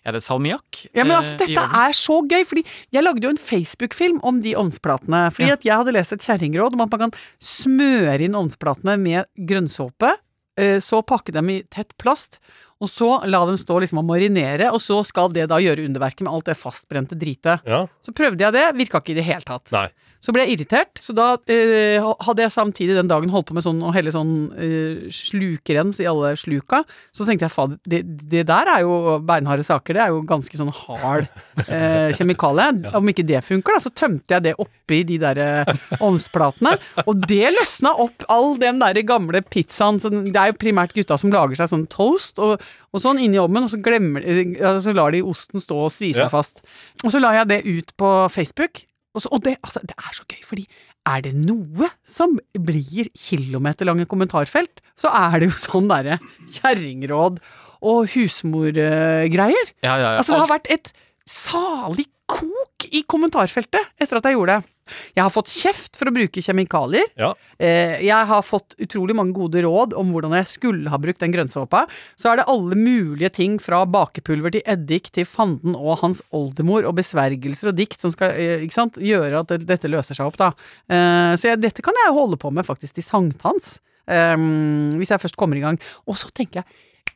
Er 0.06 0.12
det 0.16 0.22
salmiakk? 0.24 0.84
Ja, 0.94 1.04
men 1.04 1.16
altså, 1.18 1.34
eh, 1.36 1.46
dette 1.46 1.64
er 1.84 1.92
så 1.98 2.20
gøy, 2.22 2.44
fordi 2.46 2.64
jeg 2.94 3.04
lagde 3.04 3.26
jo 3.26 3.32
en 3.34 3.40
Facebook-film 3.40 4.20
om 4.24 4.40
de 4.44 4.54
ovnsplatene. 4.54 5.26
Fordi 5.34 5.48
Ja. 5.50 5.58
at 5.58 5.64
jeg 5.66 5.76
hadde 5.76 5.92
lest 5.96 6.12
et 6.12 6.24
kjerringråd 6.24 6.74
om 6.78 6.80
at 6.86 6.90
man 6.94 7.10
kan 7.10 7.18
smøre 7.40 8.20
inn 8.24 8.34
ovnsplatene 8.38 8.98
med 9.00 9.26
grønnsåpe, 9.38 10.14
eh, 10.56 10.78
så 10.78 11.02
pakke 11.04 11.32
dem 11.32 11.50
i 11.50 11.62
tett 11.70 11.96
plast, 11.98 12.38
og 12.82 12.90
så 12.90 13.10
la 13.30 13.44
dem 13.48 13.58
stå 13.60 13.78
liksom 13.84 14.00
og 14.02 14.08
marinere, 14.08 14.70
og 14.74 14.82
så 14.82 15.00
skal 15.06 15.30
det 15.34 15.46
da 15.52 15.60
gjøre 15.62 15.86
underverket 15.86 16.26
med 16.26 16.34
alt 16.34 16.50
det 16.50 16.58
fastbrente 16.58 17.18
dritet. 17.18 17.64
Ja. 17.68 17.84
Så 18.04 18.14
prøvde 18.16 18.44
jeg 18.44 18.56
det, 18.56 18.66
virka 18.78 19.00
ikke 19.02 19.14
i 19.14 19.20
det 19.20 19.28
hele 19.28 19.46
tatt. 19.46 19.70
Nei. 19.74 19.88
Så 20.24 20.32
ble 20.32 20.46
jeg 20.46 20.54
irritert, 20.54 20.96
så 21.04 21.12
da 21.12 21.26
eh, 21.52 22.00
hadde 22.24 22.40
jeg 22.46 22.52
samtidig 22.54 22.94
den 22.96 23.10
dagen 23.10 23.28
holdt 23.32 23.50
på 23.50 23.56
med 23.58 23.64
sånn 23.66 23.82
å 23.84 23.90
helle 23.92 24.12
sånn 24.14 24.30
eh, 24.56 25.02
slukerens 25.12 25.98
i 26.00 26.06
alle 26.08 26.30
sluka. 26.40 26.80
Så 27.12 27.26
tenkte 27.28 27.44
jeg 27.44 27.52
faen, 27.52 27.74
det, 27.84 28.00
det 28.32 28.46
der 28.48 28.70
er 28.72 28.86
jo 28.86 29.18
beinharde 29.20 29.66
saker, 29.66 29.98
det 29.98 30.04
er 30.06 30.14
jo 30.14 30.22
ganske 30.24 30.56
sånn 30.56 30.72
hard 30.72 31.28
eh, 31.66 32.08
kjemikalie. 32.16 32.88
Om 32.98 33.12
ikke 33.12 33.26
det 33.28 33.42
funker, 33.44 33.76
da, 33.76 33.84
så 33.84 33.92
tømte 33.92 34.38
jeg 34.38 34.46
det 34.46 34.54
oppi 34.64 35.02
de 35.04 35.18
der 35.20 35.42
eh, 35.44 35.74
ovnsplatene. 35.98 36.72
Og 37.04 37.20
det 37.28 37.52
løsna 37.58 37.92
opp 38.06 38.24
all 38.32 38.54
den 38.62 38.80
der 38.80 39.02
gamle 39.04 39.44
pizzaen. 39.44 40.00
Så 40.00 40.08
det 40.14 40.32
er 40.32 40.54
jo 40.54 40.60
primært 40.64 40.96
gutta 40.96 41.20
som 41.20 41.34
lager 41.36 41.60
seg 41.60 41.68
sånn 41.74 41.84
toast 41.92 42.40
og, 42.40 42.64
og 42.94 43.02
sånn 43.02 43.18
inni 43.22 43.38
ovnen, 43.42 43.64
og 43.66 43.70
så, 43.72 43.80
glemmer, 43.82 44.22
eh, 44.22 44.80
så 44.80 44.94
lar 44.94 45.10
de 45.14 45.22
osten 45.26 45.60
stå 45.62 45.76
og 45.86 45.92
svise 45.92 46.14
seg 46.20 46.26
Ja. 46.26 46.32
fast. 46.32 46.62
Og 47.02 47.10
så 47.10 47.20
la 47.20 47.32
jeg 47.40 47.48
det 47.48 47.60
ut 47.66 47.92
på 47.96 48.10
Facebook. 48.30 48.84
Og, 49.14 49.22
så, 49.22 49.28
og 49.30 49.42
det, 49.46 49.56
altså, 49.62 49.80
det 49.86 49.94
er 49.98 50.12
så 50.14 50.24
gøy, 50.26 50.40
fordi 50.44 50.66
er 51.06 51.20
det 51.22 51.34
noe 51.36 51.90
som 52.08 52.38
blir 52.56 53.10
kilometerlange 53.14 54.06
kommentarfelt, 54.10 54.80
så 54.98 55.10
er 55.12 55.38
det 55.40 55.50
jo 55.50 55.58
sånn 55.68 55.86
derre 55.90 56.18
kjerringråd 56.50 57.38
og 57.84 58.08
husmorgreier. 58.14 59.70
Ja, 59.84 59.96
ja, 59.96 59.98
ja. 59.98 60.18
Altså, 60.18 60.34
det 60.34 60.40
har 60.44 60.52
vært 60.54 60.70
et 60.72 60.92
salig 61.28 62.06
kok 62.34 62.88
i 62.90 63.02
kommentarfeltet 63.06 63.92
etter 64.00 64.18
at 64.18 64.26
jeg 64.28 64.36
gjorde 64.38 64.58
det. 64.58 64.70
Jeg 65.16 65.22
har 65.24 65.32
fått 65.32 65.48
kjeft 65.48 65.96
for 65.96 66.10
å 66.10 66.12
bruke 66.12 66.42
kjemikalier. 66.44 67.06
Ja. 67.16 67.30
Eh, 67.56 68.02
jeg 68.04 68.28
har 68.28 68.42
fått 68.44 68.76
utrolig 68.82 69.16
mange 69.16 69.32
gode 69.36 69.62
råd 69.64 69.94
om 69.96 70.10
hvordan 70.12 70.34
jeg 70.36 70.50
skulle 70.50 70.92
ha 70.92 70.98
brukt 71.00 71.22
den 71.24 71.32
grønnsåpa. 71.32 71.84
Så 72.20 72.30
er 72.30 72.40
det 72.40 72.48
alle 72.52 72.76
mulige 72.76 73.32
ting 73.38 73.56
fra 73.62 73.84
bakepulver 73.88 74.56
til 74.56 74.66
eddik 74.68 75.08
til 75.14 75.28
fanden 75.28 75.78
og 75.78 76.02
hans 76.02 76.20
oldemor 76.36 76.88
og 76.88 76.98
besvergelser 77.00 77.72
og 77.72 77.78
dikt 77.80 78.04
som 78.04 78.12
skal 78.12 78.36
eh, 78.36 78.66
sant, 78.74 79.00
gjøre 79.00 79.44
at 79.44 79.56
dette 79.64 79.90
løser 79.90 80.18
seg 80.18 80.28
opp, 80.28 80.40
da. 80.40 80.52
Eh, 80.92 81.32
så 81.40 81.54
jeg, 81.54 81.62
dette 81.64 81.84
kan 81.84 81.96
jeg 82.04 82.16
holde 82.16 82.40
på 82.40 82.52
med 82.52 82.68
faktisk 82.68 82.98
til 83.00 83.08
sankthans. 83.08 83.78
hvis 84.04 85.10
jeg 85.10 85.20
først 85.20 85.36
kommer 85.40 85.56
i 85.56 85.62
gang. 85.62 85.78
Og 86.04 86.18
så 86.20 86.28
tenker 86.28 86.60
jeg 86.60 86.66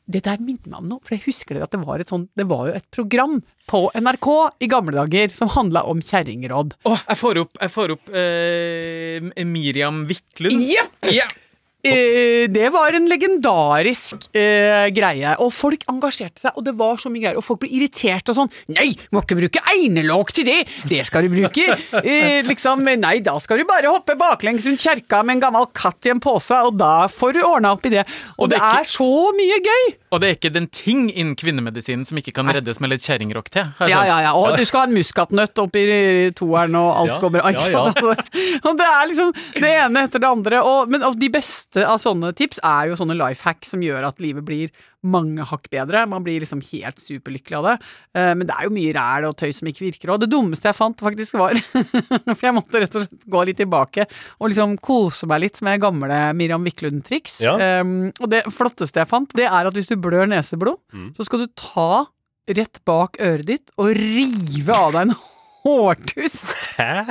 det 0.09 0.23
der 0.25 0.41
minner 0.41 0.73
meg 0.73 0.79
om 0.81 0.87
noe, 0.89 1.03
for 1.05 1.17
jeg 1.17 1.27
husker 1.27 1.57
dere 1.57 1.69
at 1.69 1.75
det 1.75 1.83
var 1.85 2.01
et 2.01 2.09
sånt 2.09 2.31
Det 2.39 2.47
var 2.49 2.71
jo 2.71 2.77
et 2.79 2.87
program 2.95 3.39
på 3.69 3.83
NRK 3.93 4.29
i 4.65 4.69
gamle 4.73 4.97
dager 4.97 5.35
som 5.37 5.51
handla 5.53 5.83
om 5.91 6.01
kjerringråd. 6.01 6.73
Åh, 6.89 7.03
jeg 7.11 7.21
får 7.21 7.43
opp, 7.43 7.59
jeg 7.61 7.75
får 7.75 7.93
opp 7.99 8.15
eh, 8.17 9.45
Miriam 9.45 10.07
Wiklund. 10.09 10.65
Jepp! 10.65 11.13
Ja. 11.13 11.29
Eh, 11.95 12.45
det 12.53 12.69
var 12.75 12.95
en 12.97 13.09
legendarisk 13.11 14.29
eh, 14.37 14.89
greie, 14.95 15.35
og 15.43 15.53
folk 15.55 15.85
engasjerte 15.91 16.43
seg, 16.45 16.57
og 16.59 16.65
det 16.67 16.75
var 16.79 16.99
så 17.01 17.11
mye 17.13 17.23
greier, 17.25 17.39
og 17.41 17.45
folk 17.47 17.63
ble 17.65 17.71
irritert 17.79 18.29
og 18.33 18.39
sånn. 18.39 18.53
Nei, 18.75 18.91
må 19.15 19.23
ikke 19.25 19.39
bruke 19.39 19.63
einelåk 19.75 20.33
til 20.37 20.49
det! 20.49 20.59
Det 20.91 21.03
skal 21.09 21.27
du 21.29 21.33
bruke! 21.35 21.67
Eh, 22.03 22.41
liksom, 22.47 22.85
nei, 23.01 23.19
da 23.25 23.37
skal 23.43 23.61
du 23.63 23.67
bare 23.69 23.91
hoppe 23.93 24.17
baklengs 24.19 24.67
rundt 24.69 24.83
kjerka 24.85 25.23
med 25.27 25.39
en 25.39 25.45
gammel 25.49 25.69
katt 25.77 26.09
i 26.09 26.13
en 26.15 26.23
pose, 26.23 26.55
og 26.69 26.77
da 26.81 27.09
får 27.13 27.37
du 27.39 27.43
ordna 27.45 27.75
opp 27.77 27.87
i 27.89 27.95
det. 27.99 28.05
Og, 28.37 28.47
Og 28.47 28.53
det 28.53 28.59
det 28.59 28.65
er 28.65 28.83
er 28.83 28.89
så 28.89 29.09
mye 29.37 29.59
gøy! 29.65 29.85
Og 30.09 30.23
det 30.23 30.29
er 30.29 30.37
ikke 30.39 30.53
den 30.55 30.69
ting 30.73 31.09
innen 31.11 31.35
kvinnemedisinen 31.39 32.07
som 32.09 32.19
ikke 32.21 32.33
kan 32.37 32.49
reddes 32.55 32.81
med 32.81 32.93
litt 32.95 33.05
kjerringrock 33.05 33.51
til. 33.53 33.67
Ja, 33.91 34.03
ja, 34.09 34.19
ja, 34.25 34.33
og 34.39 34.57
du 34.57 34.65
skal 34.69 34.85
ha 34.85 34.89
en 34.89 34.97
muskatnøtt 34.97 35.61
oppi 35.61 35.85
toeren, 36.39 36.77
og 36.81 36.91
alt 37.03 37.13
Ja, 37.13 37.19
går 37.23 37.35
bra. 37.35 37.53
Ja, 37.53 37.65
sant? 37.65 38.01
Altså, 38.01 38.61
og 38.71 38.79
det 38.81 38.89
er 38.89 39.11
liksom 39.11 39.33
det 39.59 39.73
ene 39.85 40.05
etter 40.09 40.25
det 40.25 40.31
andre. 40.31 40.63
Og, 40.65 40.93
men 40.93 41.05
og 41.07 41.19
de 41.21 41.31
beste 41.33 41.85
av 41.85 42.01
sånne 42.03 42.33
tips 42.37 42.63
er 42.65 42.91
jo 42.93 42.99
sånne 43.01 43.19
life 43.19 43.45
hack 43.45 43.69
som 43.69 43.85
gjør 43.85 44.09
at 44.09 44.25
livet 44.25 44.47
blir 44.49 44.73
mange 45.07 45.45
hakk 45.47 45.69
bedre. 45.71 46.01
Man 46.11 46.25
blir 46.27 46.41
liksom 46.43 46.59
helt 46.73 46.99
superlykkelig 46.99 47.57
av 47.61 47.67
det. 47.69 47.75
Eh, 48.19 48.33
men 48.35 48.49
det 48.49 48.57
er 48.59 48.67
jo 48.67 48.73
mye 48.75 48.95
ræl 48.97 49.29
og 49.29 49.37
tøy 49.39 49.53
som 49.55 49.69
ikke 49.71 49.85
virker. 49.87 50.11
Og 50.11 50.21
det 50.25 50.31
dummeste 50.33 50.67
jeg 50.71 50.75
fant, 50.79 50.99
faktisk 50.99 51.39
var 51.39 51.55
For 52.35 52.45
jeg 52.49 52.57
måtte 52.57 52.83
rett 52.83 52.97
og 52.99 53.05
slett 53.07 53.29
gå 53.31 53.45
litt 53.47 53.61
tilbake 53.63 54.09
og 54.41 54.51
liksom 54.51 54.75
kose 54.83 55.29
meg 55.31 55.45
litt 55.47 55.63
med 55.63 55.81
gamle 55.85 56.19
Miriam 56.35 56.67
Wiklund-triks. 56.67 57.39
Ja. 57.47 57.55
Um, 57.81 58.11
og 58.19 58.29
det 58.35 58.43
flotteste 58.55 59.03
jeg 59.05 59.11
fant, 59.11 59.31
det 59.39 59.47
er 59.47 59.71
at 59.71 59.79
hvis 59.79 59.89
du 59.91 59.97
blør 60.03 60.27
neseblod, 60.31 60.81
Mm. 60.93 61.11
så 61.17 61.25
skal 61.27 61.45
du 61.45 61.51
ta 61.59 62.07
rett 62.49 62.79
bak 62.89 63.19
øret 63.21 63.45
ditt 63.47 63.71
og 63.77 63.91
rive 63.99 64.73
av 64.75 64.95
deg 64.97 65.09
en 65.11 65.15
hårtust. 65.65 66.49
Hæ? 66.79 67.05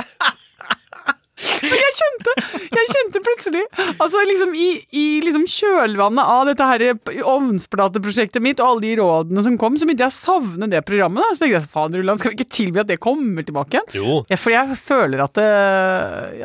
Jeg 1.38 1.92
kjente, 1.98 2.32
jeg 2.74 2.88
kjente 2.92 3.20
plutselig 3.24 3.60
Altså 4.00 4.20
liksom 4.26 4.52
i, 4.58 4.68
i 4.98 5.04
liksom 5.24 5.44
kjølvannet 5.48 6.30
av 6.34 6.44
dette 6.48 6.66
her 6.68 6.84
ovnsplateprosjektet 7.32 8.42
mitt 8.44 8.60
og 8.62 8.68
alle 8.72 8.84
de 8.84 8.92
rådene 9.00 9.44
som 9.46 9.56
kom, 9.60 9.76
så 9.78 9.86
begynte 9.88 10.06
jeg 10.06 10.14
å 10.14 10.18
savne 10.18 10.68
det 10.70 10.82
programmet. 10.88 11.22
Da. 11.24 11.34
Så 11.36 11.44
tenkte 11.44 11.58
jeg 11.60 11.70
faen 11.72 11.96
Rulland, 11.98 12.22
skal 12.22 12.34
vi 12.34 12.38
ikke 12.40 12.56
tilby 12.58 12.82
at 12.82 12.90
det 12.90 12.98
kommer 13.02 13.46
tilbake 13.46 13.78
igjen? 13.78 13.90
Jo, 13.98 14.20
Ja, 14.30 14.38
for 14.40 14.54
jeg 14.54 14.78
føler 14.82 15.24
at 15.24 15.34
det, 15.38 15.48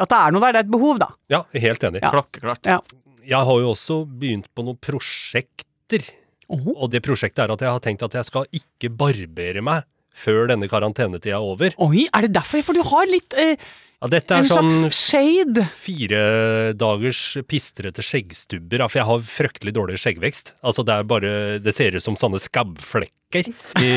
at 0.03 0.13
det 0.13 0.19
er 0.19 0.35
noe 0.35 0.43
der. 0.45 0.53
Det 0.57 0.61
er 0.63 0.67
et 0.67 0.73
behov, 0.77 0.99
da. 1.01 1.09
ja, 1.33 1.43
helt 1.65 1.87
enig. 1.89 2.03
Ja. 2.03 2.11
Klokkeklart. 2.13 2.69
Ja. 2.69 2.79
Jeg 3.23 3.47
har 3.47 3.61
jo 3.63 3.71
også 3.71 4.01
begynt 4.09 4.49
på 4.53 4.65
noen 4.67 4.79
prosjekter. 4.83 6.03
Oho. 6.51 6.73
Og 6.83 6.89
det 6.91 6.99
prosjektet 7.05 7.45
er 7.45 7.53
at 7.53 7.61
jeg 7.63 7.71
har 7.71 7.83
tenkt 7.83 8.03
at 8.05 8.17
jeg 8.19 8.27
skal 8.27 8.47
ikke 8.51 8.89
barbere 8.99 9.63
meg 9.63 9.85
før 10.13 10.47
denne 10.53 10.69
karantenetida 10.69 11.37
er 11.39 11.47
over. 11.53 11.73
Oi, 11.81 12.05
er 12.13 12.27
det 12.27 12.33
derfor? 12.37 12.61
For 12.63 12.77
du 12.77 12.83
har 12.85 13.09
litt 13.09 13.33
eh, 13.33 13.55
Ja, 14.03 14.09
dette 14.11 14.35
en 14.35 14.43
er 14.43 14.49
sånn 14.51 14.69
slags 14.71 14.99
shade. 15.09 15.63
fire 15.79 16.73
dagers 16.77 17.21
pistrete 17.47 18.03
skjeggstubber. 18.03 18.83
For 18.89 18.99
jeg 19.01 19.07
har 19.09 19.23
fryktelig 19.27 19.73
dårlig 19.77 19.97
skjeggvekst. 20.03 20.53
Altså, 20.63 20.83
det 20.85 20.97
er 20.99 21.07
bare 21.07 21.33
Det 21.63 21.73
ser 21.75 21.95
ut 21.95 22.03
som 22.03 22.17
sånne 22.19 22.41
skabbflekker 22.43 23.47
i 23.81 23.91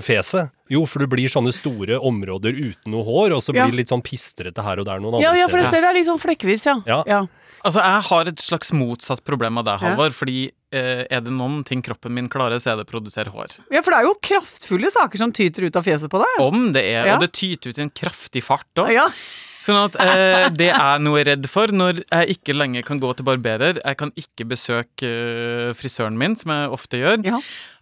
fjeset. 0.08 0.50
Jo, 0.72 0.82
for 0.88 1.04
du 1.04 1.10
blir 1.12 1.28
sånne 1.30 1.52
store 1.54 1.98
områder 2.00 2.56
uten 2.56 2.90
noe 2.94 3.04
hår, 3.04 3.34
og 3.36 3.42
så 3.44 3.52
blir 3.52 3.68
det 3.70 3.82
litt 3.84 3.92
sånn 3.92 4.02
pistrete 4.02 4.64
her 4.64 4.80
og 4.80 4.86
der 4.88 4.98
noen 5.02 5.18
andre 5.20 5.26
Ja, 5.28 5.34
ja, 5.44 5.48
for 5.52 5.60
jeg 5.60 5.68
ser 5.70 5.84
det 5.84 5.90
er 5.92 5.98
litt 6.00 6.08
sånn 6.08 6.22
flekkvis, 6.22 6.64
ja. 6.70 6.78
Ja. 6.88 7.02
ja. 7.06 7.20
Altså, 7.64 7.80
jeg 7.84 8.00
har 8.08 8.28
et 8.32 8.42
slags 8.44 8.72
motsatt 8.76 9.22
problem 9.24 9.60
av 9.60 9.68
deg, 9.68 9.76
Ja. 9.78 9.92
Halvor. 9.92 10.16
Fordi 10.16 10.38
er 10.74 11.24
det 11.24 11.32
noen 11.34 11.62
ting 11.66 11.82
kroppen 11.84 12.14
min 12.16 12.28
klarer, 12.32 12.58
så 12.62 12.72
er 12.74 12.80
det 12.80 12.86
å 12.88 12.92
produsere 12.92 13.32
hår. 13.34 13.56
Ja, 13.74 13.82
for 13.84 13.94
det 13.94 14.02
er 14.02 14.08
jo 14.10 14.14
kraftfulle 14.30 14.90
saker 14.94 15.20
som 15.20 15.32
tyter 15.34 15.68
ut 15.68 15.76
av 15.80 15.86
fjeset 15.86 16.10
på 16.12 16.20
deg. 16.22 16.36
Om 16.44 16.70
det 16.76 16.84
er, 16.90 17.06
Ja. 17.06 17.16
Og 17.16 17.24
det 17.26 17.32
tyter 17.36 17.70
ut 17.70 17.78
i 17.78 17.86
en 17.86 17.90
kraftig 17.94 18.42
fart 18.46 18.82
òg. 18.82 18.92
Ja. 18.94 19.08
Sånn 19.64 19.78
at 19.80 19.94
eh, 19.96 20.50
det 20.52 20.66
er 20.76 20.98
noe 21.00 21.16
jeg 21.20 21.24
er 21.24 21.30
redd 21.32 21.46
for 21.48 21.72
når 21.72 22.02
jeg 22.02 22.34
ikke 22.36 22.52
lenger 22.56 22.84
kan 22.84 22.98
gå 23.00 23.08
til 23.16 23.24
barberer. 23.24 23.78
Jeg 23.80 23.96
kan 23.96 24.10
ikke 24.20 24.44
besøke 24.50 25.08
eh, 25.08 25.70
frisøren 25.78 26.18
min, 26.20 26.34
som 26.36 26.52
jeg 26.52 26.72
ofte 26.74 27.00
gjør. 27.00 27.22
Ja. 27.24 27.38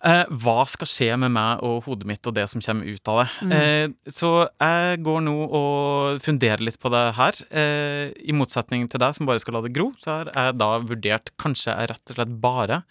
Eh, 0.07 0.23
hva 0.45 0.63
skal 0.71 0.87
skje 0.91 1.09
med 1.19 1.35
meg 1.35 1.63
og 1.67 1.83
hodet 1.89 2.07
mitt 2.07 2.27
og 2.31 2.37
det 2.39 2.45
som 2.53 2.63
kommer 2.63 2.87
ut 2.87 3.11
av 3.11 3.23
det? 3.23 3.27
Mm. 3.43 3.53
Eh, 3.59 4.13
så 4.15 4.31
jeg 4.63 5.03
går 5.07 5.25
nå 5.27 5.35
og 5.49 6.23
funderer 6.23 6.63
litt 6.63 6.79
på 6.83 6.93
det 6.95 7.03
her. 7.19 7.43
Eh, 7.51 8.15
I 8.31 8.37
motsetning 8.37 8.87
til 8.93 9.03
deg 9.03 9.19
som 9.19 9.27
bare 9.27 9.43
skal 9.43 9.59
la 9.59 9.65
det 9.67 9.75
gro, 9.75 9.91
så 10.03 10.21
har 10.21 10.31
jeg 10.31 10.59
da 10.63 10.71
vurdert 10.87 11.35
kanskje 11.43 11.75
jeg 11.75 11.91
rett 11.97 12.15
og 12.15 12.21
slett 12.21 12.39
bare 12.47 12.82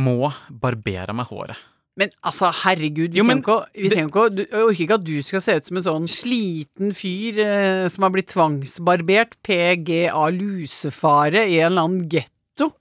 må 0.00 0.32
barbere 0.50 1.14
meg 1.16 1.30
håret. 1.30 1.60
Men 1.94 2.10
altså, 2.26 2.48
herregud, 2.64 3.12
vi 3.14 3.20
Jo, 3.20 3.24
men 3.28 3.38
trenger 3.38 3.68
ikke, 3.68 3.82
vi 3.84 3.90
trenger 3.92 4.08
ikke 4.10 4.22
du, 4.34 4.40
Jeg 4.42 4.64
orker 4.66 4.82
ikke 4.82 4.96
at 4.98 5.04
du 5.06 5.14
skal 5.22 5.42
se 5.44 5.54
ut 5.54 5.68
som 5.68 5.78
en 5.78 5.84
sånn 5.84 6.08
sliten 6.10 6.90
fyr 6.98 7.38
eh, 7.44 7.84
som 7.94 8.06
har 8.06 8.14
blitt 8.16 8.32
tvangsbarbert, 8.32 9.36
PGA 9.46 10.24
lusefare, 10.34 11.44
i 11.46 11.60
en 11.60 11.68
eller 11.70 11.86
annen 11.86 12.08
getto. 12.10 12.72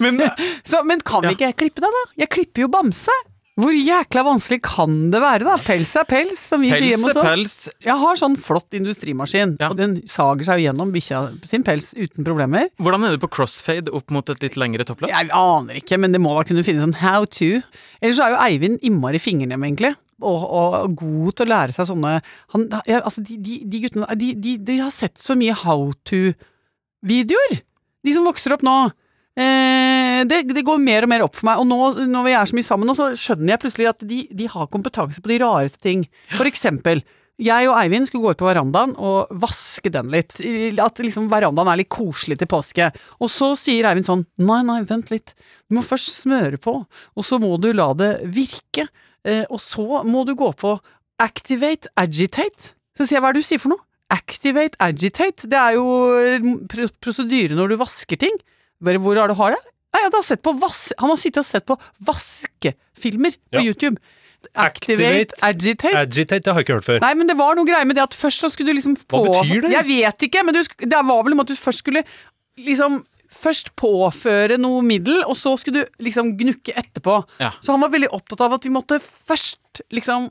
Men 0.00 0.24
Så, 0.70 0.80
men 0.88 1.04
kan 1.04 1.28
vi 1.28 1.36
ikke 1.36 1.52
klippe 1.60 1.84
deg, 1.84 1.92
da? 1.92 2.04
Jeg 2.24 2.32
klipper 2.32 2.64
jo 2.64 2.72
bamse! 2.72 3.12
Hvor 3.56 3.72
jækla 3.72 4.20
vanskelig 4.26 4.58
kan 4.66 4.96
det 5.14 5.20
være, 5.22 5.46
da? 5.46 5.54
Pels 5.64 5.94
er 5.96 6.04
pels, 6.04 6.36
som 6.50 6.60
vi 6.60 6.68
sier 6.68 6.76
pels 6.76 6.90
hjemme 6.90 7.08
hos 7.08 7.16
oss. 7.16 7.24
pels. 7.24 7.54
Jeg 7.86 7.96
har 8.02 8.18
sånn 8.20 8.34
flott 8.36 8.76
industrimaskin, 8.76 9.54
Ja. 9.62 9.70
og 9.72 9.78
den 9.78 9.94
sager 10.06 10.44
seg 10.44 10.60
jo 10.60 10.66
gjennom 10.66 10.92
bikkja 10.92 11.22
sin 11.48 11.64
pels 11.64 11.94
uten 11.96 12.22
problemer. 12.26 12.68
Hvordan 12.78 13.06
er 13.08 13.16
det 13.16 13.22
på 13.24 13.30
crossfade 13.32 13.88
opp 13.96 14.10
mot 14.12 14.28
et 14.28 14.42
litt 14.44 14.58
lengre 14.60 14.84
toppløp? 14.84 15.08
Jeg 15.08 15.30
aner 15.32 15.80
ikke, 15.80 15.96
men 15.98 16.12
det 16.12 16.20
må 16.20 16.36
da 16.36 16.44
kunne 16.44 16.64
finnes 16.68 16.84
en 16.84 16.92
how 17.00 17.24
to. 17.24 17.62
Ellers 18.02 18.18
så 18.20 18.26
er 18.28 18.34
jo 18.36 18.42
Eivind 18.44 18.78
innmari 18.84 19.18
fingernem, 19.18 19.64
egentlig. 19.64 19.94
Og, 20.20 20.44
og 20.48 20.94
god 20.96 21.32
til 21.36 21.46
å 21.46 21.50
lære 21.52 21.72
seg 21.76 21.88
sånne 21.90 22.12
han, 22.52 22.68
ja, 22.88 23.00
altså 23.04 23.20
de, 23.24 23.36
de, 23.36 23.58
de 23.68 23.80
guttene 23.82 24.06
de, 24.16 24.30
de, 24.40 24.54
de 24.64 24.76
har 24.80 24.90
sett 24.90 25.16
så 25.20 25.36
mye 25.36 25.52
how 25.52 25.90
to-videoer! 26.08 27.60
De 28.04 28.12
som 28.14 28.24
vokser 28.28 28.54
opp 28.54 28.62
nå. 28.64 28.76
Eh, 30.16 30.24
det, 30.28 30.40
det 30.56 30.64
går 30.66 30.80
mer 30.82 31.06
og 31.06 31.12
mer 31.12 31.24
opp 31.26 31.36
for 31.38 31.48
meg. 31.50 31.60
Og 31.62 31.68
nå 31.68 32.08
når 32.12 32.26
vi 32.26 32.34
er 32.38 32.48
så 32.50 32.56
mye 32.58 32.66
sammen, 32.70 32.88
nå, 32.90 32.96
så 32.98 33.10
skjønner 33.18 33.54
jeg 33.54 33.62
plutselig 33.66 33.90
at 33.92 34.02
de, 34.08 34.22
de 34.40 34.48
har 34.52 34.70
kompetanse 34.72 35.22
på 35.24 35.32
de 35.34 35.38
rareste 35.44 35.82
ting. 35.84 36.06
For 36.36 36.48
eksempel. 36.48 37.04
Jeg 37.36 37.66
og 37.68 37.74
Eivind 37.76 38.06
skulle 38.08 38.24
gå 38.24 38.30
ut 38.32 38.40
på 38.40 38.46
verandaen 38.48 38.94
og 38.96 39.28
vaske 39.42 39.90
den 39.92 40.08
litt. 40.08 40.38
At 40.80 41.02
liksom 41.04 41.26
verandaen 41.28 41.68
er 41.68 41.82
litt 41.82 41.90
koselig 41.92 42.38
til 42.40 42.48
påske. 42.48 42.86
Og 43.20 43.28
så 43.28 43.50
sier 43.60 43.90
Eivind 43.90 44.08
sånn 44.08 44.22
Nei, 44.40 44.62
nei, 44.64 44.78
vent 44.88 45.12
litt. 45.12 45.34
Du 45.68 45.76
må 45.76 45.82
først 45.84 46.14
smøre 46.22 46.56
på, 46.64 46.78
og 46.88 47.26
så 47.28 47.36
må 47.42 47.50
du 47.60 47.68
la 47.76 47.90
det 47.98 48.14
virke. 48.32 48.86
Eh, 49.26 49.42
og 49.52 49.60
så 49.60 49.84
må 50.08 50.24
du 50.24 50.32
gå 50.38 50.48
på 50.56 50.78
activate 51.20 51.92
agitate. 52.00 52.72
Så 52.96 53.04
sier 53.04 53.18
jeg 53.18 53.24
hva 53.26 53.34
er 53.34 53.36
det 53.36 53.44
du 53.44 53.48
sier 53.50 53.60
for 53.60 53.74
noe? 53.74 53.84
Activate 54.16 54.78
agitate. 54.80 55.48
Det 55.50 55.58
er 55.60 55.76
jo 55.76 55.84
pr- 56.72 56.92
prosedyre 57.04 57.56
når 57.58 57.72
du 57.74 57.80
vasker 57.80 58.20
ting. 58.22 58.36
Bare 58.80 59.00
hvor 59.02 59.16
det 59.18 59.28
du 59.32 59.36
har 59.42 59.56
det? 59.56 59.62
Nei, 59.94 60.02
han, 60.02 60.12
har 60.12 60.24
sett 60.26 60.42
på 60.44 60.52
vas 60.60 60.92
han 60.98 61.08
har 61.12 61.18
sittet 61.20 61.40
og 61.42 61.48
sett 61.48 61.66
på 61.68 61.76
vaskefilmer 62.08 63.36
på 63.38 63.60
Ja. 63.60 63.64
YouTube. 63.64 63.96
Activate, 64.54 65.32
Activate, 65.34 65.34
agitate. 65.42 65.96
Agitate, 65.98 66.44
det 66.44 66.52
har 66.52 66.60
jeg 66.60 66.66
ikke 66.66 66.74
hørt 66.76 66.86
før. 66.86 67.00
Nei, 67.02 67.14
men 67.18 67.26
det 67.26 67.34
var 67.38 67.56
noe 67.58 67.66
greier 67.66 67.86
med 67.88 67.96
det 67.98 68.04
at 68.04 68.14
først 68.14 68.44
så 68.44 68.50
skulle 68.52 68.70
du 68.70 68.78
liksom 68.78 68.94
Hva 69.10 69.22
betyr 69.24 69.64
det? 69.64 69.72
Jeg 69.72 69.88
vet 69.88 70.26
ikke, 70.28 70.44
men 70.46 70.54
du, 70.54 70.62
det 70.62 71.00
var 71.08 71.24
vel 71.26 71.34
om 71.34 71.42
at 71.42 71.50
du 71.50 71.56
først 71.58 71.82
skulle 71.84 72.04
liksom 72.60 73.04
Først 73.36 73.72
påføre 73.76 74.54
noe 74.56 74.84
middel, 74.86 75.18
og 75.26 75.34
så 75.36 75.56
skulle 75.58 75.82
du 75.82 76.04
liksom 76.06 76.28
gnukke 76.38 76.70
etterpå. 76.78 77.16
Ja. 77.42 77.50
Så 77.58 77.74
han 77.74 77.82
var 77.82 77.90
veldig 77.90 78.08
opptatt 78.14 78.44
av 78.46 78.54
at 78.54 78.64
vi 78.64 78.70
måtte 78.70 79.00
først 79.02 79.82
liksom 79.90 80.28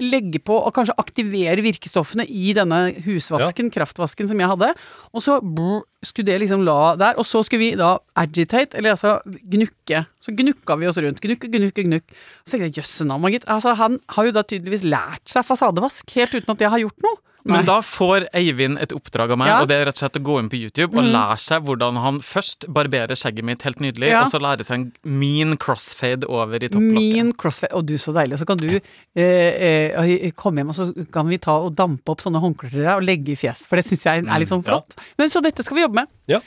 legge 0.00 0.40
på 0.40 0.54
og 0.56 0.72
kanskje 0.76 0.94
aktivere 1.00 1.60
virkestoffene 1.64 2.24
i 2.24 2.54
denne 2.56 2.94
husvasken, 3.04 3.68
kraftvasken 3.74 4.30
som 4.30 4.40
jeg 4.40 4.48
hadde. 4.48 4.70
Og 5.12 5.24
så 5.24 5.36
brr, 5.44 5.82
skulle 6.06 6.30
det 6.30 6.38
liksom 6.44 6.64
la 6.64 6.94
der, 7.00 7.18
og 7.20 7.26
så 7.28 7.42
skulle 7.44 7.64
vi 7.64 7.78
da 7.78 7.96
agitate, 8.16 8.78
eller 8.78 8.94
altså 8.94 9.18
gnukke. 9.26 10.04
Så 10.22 10.32
gnukka 10.36 10.78
vi 10.80 10.88
oss 10.88 11.00
rundt. 11.02 11.20
Gnukke, 11.20 11.50
gnukke, 11.52 11.84
gnukk. 11.88 12.16
Så 12.44 12.54
tenkte 12.54 12.70
jeg 12.70 12.78
jøsse 12.80 13.08
navn, 13.08 13.28
gitt. 13.34 13.48
Altså, 13.52 13.74
han 13.76 14.00
har 14.16 14.28
jo 14.28 14.36
da 14.36 14.46
tydeligvis 14.46 14.86
lært 14.86 15.24
seg 15.28 15.44
fasadevask, 15.48 16.16
helt 16.16 16.38
uten 16.38 16.54
at 16.56 16.64
jeg 16.64 16.72
har 16.72 16.84
gjort 16.86 17.08
noe. 17.08 17.20
Men 17.46 17.60
Nei. 17.60 17.66
da 17.68 17.76
får 17.86 18.26
Eivind 18.34 18.80
et 18.82 18.90
oppdrag 18.96 19.30
av 19.30 19.38
meg, 19.38 19.48
Ja. 19.48 19.60
og 19.62 19.68
det 19.70 19.76
er 19.76 19.84
rett 19.86 19.94
og 20.02 20.02
slett 20.02 20.18
å 20.18 20.22
gå 20.26 20.38
inn 20.42 20.48
på 20.50 20.58
YouTube 20.58 20.96
og 20.98 21.04
Mhm. 21.04 21.12
lære 21.14 21.36
seg 21.38 21.62
hvordan 21.64 21.96
han 22.02 22.18
først 22.20 22.66
barberer 22.68 23.14
skjegget 23.14 23.44
mitt 23.44 23.62
helt 23.62 23.78
nydelig, 23.78 24.08
Ja. 24.10 24.24
og 24.24 24.32
så 24.32 24.40
lære 24.42 24.64
seg 24.66 24.74
en 24.80 24.92
min 25.04 25.56
crossfade 25.56 26.24
over 26.28 26.56
i 26.56 26.68
topplokket. 26.68 26.92
Min 26.92 27.32
crossfade. 27.32 27.72
Og 27.74 27.86
du, 27.86 27.94
så 27.94 28.12
deilig. 28.12 28.38
Så 28.38 28.46
kan 28.46 28.56
du 28.56 28.80
eh, 29.16 29.22
eh, 29.22 30.30
komme 30.36 30.58
hjem, 30.58 30.68
og 30.70 30.74
så 30.74 31.10
kan 31.12 31.28
vi 31.28 31.38
ta 31.38 31.56
og 31.58 31.74
dampe 31.76 32.08
opp 32.10 32.18
sånne 32.20 32.40
håndklær 32.42 32.70
til 32.70 32.82
deg 32.82 32.96
og 32.96 33.02
legge 33.02 33.28
i 33.32 33.36
fjes. 33.36 33.64
For 33.66 33.76
det 33.76 33.84
syns 33.86 34.02
jeg 34.04 34.26
er 34.26 34.38
litt 34.38 34.48
sånn 34.48 34.64
ja. 34.64 34.72
flott. 34.72 34.96
Men 35.18 35.28
så 35.30 35.40
dette 35.42 35.62
skal 35.64 35.76
vi 35.76 35.82
jobbe 35.86 35.94
med. 36.02 36.08
Ja. 36.28 36.40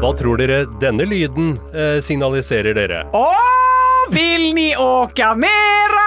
Hva 0.00 0.14
tror 0.16 0.38
dere 0.40 0.64
denne 0.80 1.04
lyden 1.08 1.58
eh, 1.74 2.00
signaliserer 2.00 2.74
dere? 2.74 3.02
Å, 3.12 3.26
vil 4.10 4.54
ni 4.56 4.70
åka 4.76 5.34
mera? 5.36 6.06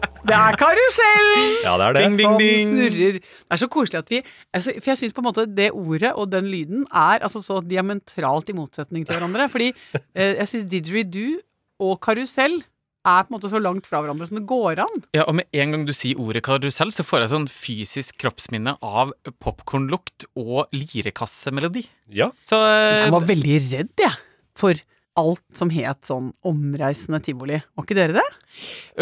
Det 0.30 0.38
er 0.38 0.56
karusellen! 0.60 1.52
Ja, 1.64 1.74
det 1.80 1.86
er 1.88 1.96
det. 1.96 2.02
Ding, 2.20 2.34
ding, 2.38 2.68
som 2.68 2.76
snurrer. 2.76 3.20
Det 3.20 3.56
er 3.56 3.60
så 3.60 3.68
koselig 3.72 3.98
at 4.00 4.10
vi 4.12 4.20
altså, 4.22 4.74
For 4.78 4.92
jeg 4.92 5.00
syns 5.00 5.14
på 5.16 5.22
en 5.24 5.26
måte 5.26 5.46
det 5.50 5.70
ordet 5.74 6.12
og 6.14 6.28
den 6.30 6.50
lyden 6.52 6.84
er 6.86 7.24
altså 7.26 7.42
så 7.42 7.58
diametralt 7.64 8.52
i 8.52 8.56
motsetning 8.56 9.06
til 9.06 9.16
hverandre. 9.16 9.48
Fordi 9.50 9.72
eh, 10.14 10.36
jeg 10.38 10.50
syns 10.52 10.68
didgeridoo 10.70 11.40
og 11.80 11.96
karusell 12.04 12.60
er 13.08 13.24
på 13.24 13.32
en 13.32 13.36
måte 13.38 13.48
så 13.48 13.58
langt 13.62 13.86
fra 13.88 14.02
hverandre 14.04 14.28
som 14.28 14.36
det 14.36 14.44
går 14.48 14.82
an. 14.84 15.02
Ja, 15.16 15.24
og 15.24 15.38
med 15.38 15.48
en 15.56 15.74
gang 15.74 15.86
du 15.88 15.94
sier 15.96 16.20
ordet 16.20 16.44
karusell, 16.44 16.92
så 16.92 17.06
får 17.06 17.24
jeg 17.24 17.32
sånn 17.32 17.48
fysisk 17.50 18.18
kroppsminne 18.20 18.76
av 18.84 19.14
popkornlukt 19.40 20.28
og 20.38 20.68
lirekassemelodi. 20.76 21.86
Ja. 22.12 22.28
Så 22.48 22.60
eh, 22.60 23.06
Jeg 23.06 23.14
var 23.16 23.28
veldig 23.32 23.58
redd, 23.70 23.94
jeg, 24.04 24.18
for 24.60 24.84
alt 25.20 25.42
som 25.56 25.70
het 25.74 26.08
sånn 26.08 26.32
omreisende 26.46 27.20
tivoli. 27.24 27.60
Var 27.76 27.86
ikke 27.86 27.98
dere 27.98 28.20
det? 28.20 28.28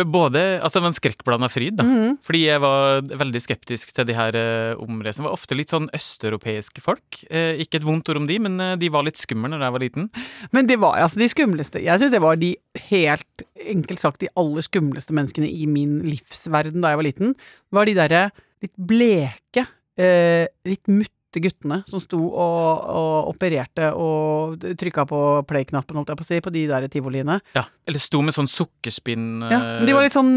både 0.04 0.60
Altså, 0.60 0.78
det 0.78 0.84
var 0.84 0.90
en 0.90 0.96
skrekkblanda 0.96 1.48
fryd, 1.50 1.78
da. 1.78 1.84
Mhm. 1.86 2.18
Fordi 2.24 2.42
jeg 2.44 2.60
var 2.60 3.00
veldig 3.22 3.40
skeptisk 3.40 3.94
til 3.96 4.08
de 4.08 4.16
her 4.16 4.36
uh, 4.36 4.82
omreisene. 4.82 5.24
Det 5.24 5.28
var 5.30 5.38
ofte 5.38 5.56
litt 5.56 5.72
sånn 5.72 5.88
østeuropeiske 5.96 6.84
folk. 6.84 7.22
Uh, 7.32 7.56
ikke 7.62 7.80
et 7.80 7.86
vondt 7.86 8.10
ord 8.12 8.20
om 8.22 8.28
de, 8.28 8.38
men 8.44 8.58
uh, 8.60 8.76
de 8.80 8.90
var 8.92 9.06
litt 9.06 9.20
skumle 9.20 9.50
når 9.52 9.64
jeg 9.64 9.76
var 9.76 9.84
liten. 9.84 10.10
Men 10.52 10.68
det 10.68 10.78
var 10.82 10.98
altså 11.00 11.22
de 11.22 11.30
skumleste. 11.32 11.82
Jeg 11.84 12.02
syns 12.02 12.12
det 12.14 12.22
var 12.24 12.36
de 12.40 12.52
helt 12.90 13.46
enkelt 13.68 14.02
sagt 14.02 14.22
de 14.22 14.30
aller 14.38 14.64
skumleste 14.66 15.16
menneskene 15.16 15.48
i 15.48 15.66
min 15.70 16.00
livsverden 16.06 16.84
da 16.84 16.92
jeg 16.92 17.00
var 17.00 17.08
liten. 17.08 17.34
Var 17.74 17.88
de 17.88 17.96
derre 17.98 18.24
litt 18.64 18.74
bleke, 18.90 19.66
eh, 19.98 20.46
litt 20.66 20.90
møtte 20.90 21.17
guttene 21.36 21.82
som 21.88 22.00
sto 22.02 22.18
og, 22.18 22.86
og 22.88 23.28
opererte 23.34 23.90
og 23.92 24.64
trykka 24.80 25.04
på 25.08 25.20
play-knappen, 25.48 25.98
holdt 26.00 26.12
jeg 26.14 26.20
på 26.20 26.26
å 26.26 26.28
si, 26.30 26.40
på 26.44 26.52
de 26.54 26.64
der 26.70 26.88
tivoliene. 26.92 27.38
Ja. 27.56 27.66
Eller 27.88 28.02
sto 28.02 28.22
med 28.24 28.36
sånn 28.36 28.50
sukkerspinn 28.50 29.44
Ja, 29.46 29.60
men 29.78 29.86
de 29.88 29.96
var 29.96 30.06
litt 30.06 30.16
sånn 30.16 30.32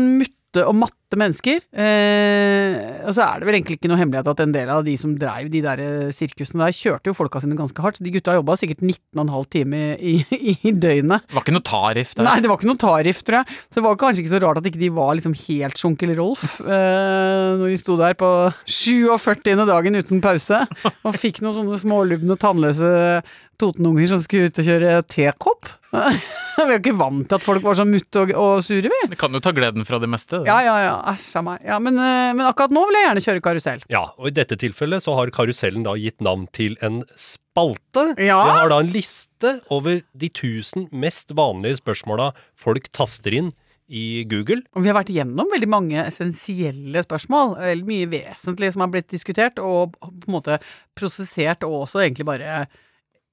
mutte 0.51 0.67
og 0.67 0.75
matte 0.75 1.17
mennesker. 1.19 1.61
Eh, 1.75 3.03
og 3.05 3.13
så 3.15 3.23
er 3.25 3.39
det 3.39 3.47
vel 3.47 3.55
egentlig 3.57 3.77
ikke 3.77 3.89
noe 3.91 3.99
hemmelighet 3.99 4.29
at 4.31 4.41
en 4.43 4.53
del 4.53 4.69
av 4.71 4.83
de 4.85 4.95
som 4.97 5.13
dreiv 5.19 5.49
de 5.51 5.61
der 5.63 5.79
eh, 5.79 6.11
sirkusene 6.11 6.63
der, 6.63 6.75
kjørte 6.75 7.11
jo 7.11 7.15
folka 7.15 7.41
sine 7.41 7.55
ganske 7.55 7.81
hardt. 7.81 7.99
Så 7.99 8.05
de 8.05 8.13
gutta 8.13 8.35
jobba 8.35 8.55
sikkert 8.59 8.83
19,5 8.83 9.49
timer 9.51 9.99
i, 9.99 10.17
i, 10.31 10.55
i 10.67 10.71
døgnet. 10.71 11.25
Det 11.27 11.35
var 11.35 11.45
ikke 11.45 11.55
noe 11.55 11.67
tariff 11.67 12.15
der. 12.15 12.27
Nei, 12.27 12.37
det 12.41 12.51
var 12.51 12.59
ikke 12.59 12.71
noe 12.71 12.81
tariff, 12.81 13.23
tror 13.23 13.41
jeg. 13.41 13.59
Så 13.67 13.79
det 13.79 13.85
var 13.87 13.99
kanskje 14.01 14.23
ikke 14.23 14.33
så 14.33 14.41
rart 14.45 14.61
at 14.61 14.71
ikke 14.71 14.83
de 14.83 14.91
var 14.95 15.13
liksom 15.19 15.37
helt 15.47 15.81
sjunkel 15.81 16.15
Rolf 16.17 16.59
eh, 16.63 17.51
når 17.59 17.71
de 17.71 17.77
sto 17.79 17.95
der 17.99 18.17
på 18.19 18.29
47. 18.67 19.53
dagen 19.67 19.99
uten 19.99 20.23
pause 20.23 20.65
og 21.07 21.15
fikk 21.15 21.39
noen 21.43 21.55
sånne 21.59 21.79
smålubne, 21.79 22.39
tannløse 22.39 23.21
Totenunger 23.61 24.09
som 24.09 24.21
skulle 24.23 24.49
ut 24.49 24.59
og 24.59 24.67
kjøre 24.67 24.97
tekopp. 25.11 25.69
vi 26.55 26.63
er 26.63 26.73
jo 26.75 26.79
ikke 26.79 26.93
vant 26.99 27.25
til 27.27 27.37
at 27.37 27.43
folk 27.43 27.63
var 27.65 27.77
så 27.77 27.85
mutte 27.87 28.23
og, 28.23 28.33
og 28.39 28.63
sure, 28.65 28.91
vi. 28.91 28.99
Det 29.11 29.19
kan 29.19 29.33
jo 29.35 29.41
ta 29.43 29.53
gleden 29.55 29.87
fra 29.87 29.99
det 30.01 30.09
meste. 30.11 30.39
det. 30.39 30.49
Ja, 30.49 30.59
ja, 30.65 30.75
ja. 30.85 30.93
Æsj 31.11 31.39
a 31.39 31.43
meg. 31.45 31.65
Ja, 31.67 31.79
men, 31.83 31.99
eh, 31.99 32.31
men 32.37 32.45
akkurat 32.47 32.73
nå 32.75 32.85
vil 32.87 32.99
jeg 32.99 33.07
gjerne 33.09 33.25
kjøre 33.27 33.45
karusell. 33.47 33.85
Ja, 33.91 34.05
og 34.17 34.31
i 34.31 34.35
dette 34.35 34.57
tilfellet 34.59 35.03
så 35.03 35.15
har 35.19 35.33
karusellen 35.35 35.87
da 35.87 35.97
gitt 35.99 36.21
navn 36.23 36.47
til 36.55 36.77
en 36.85 37.01
spalte. 37.19 38.11
Ja. 38.15 38.39
Vi 38.47 38.55
har 38.59 38.71
da 38.71 38.79
en 38.83 38.93
liste 38.93 39.57
over 39.73 39.99
de 39.99 40.31
tusen 40.31 40.87
mest 40.95 41.35
vanlige 41.35 41.81
spørsmåla 41.81 42.31
folk 42.59 42.87
taster 42.95 43.35
inn 43.35 43.51
i 43.91 44.23
Google. 44.31 44.61
Og 44.71 44.85
vi 44.85 44.91
har 44.91 44.95
vært 44.95 45.11
igjennom 45.11 45.49
veldig 45.51 45.67
mange 45.69 46.05
essensielle 46.05 47.03
spørsmål. 47.03 47.57
Veldig 47.59 47.89
mye 47.89 48.07
vesentlig 48.13 48.71
som 48.71 48.85
har 48.85 48.93
blitt 48.93 49.09
diskutert, 49.11 49.59
og 49.59 49.97
på 49.99 50.13
en 50.29 50.37
måte 50.37 50.61
prosessert, 50.97 51.67
og 51.67 51.83
også 51.83 52.05
egentlig 52.05 52.29
bare 52.29 52.63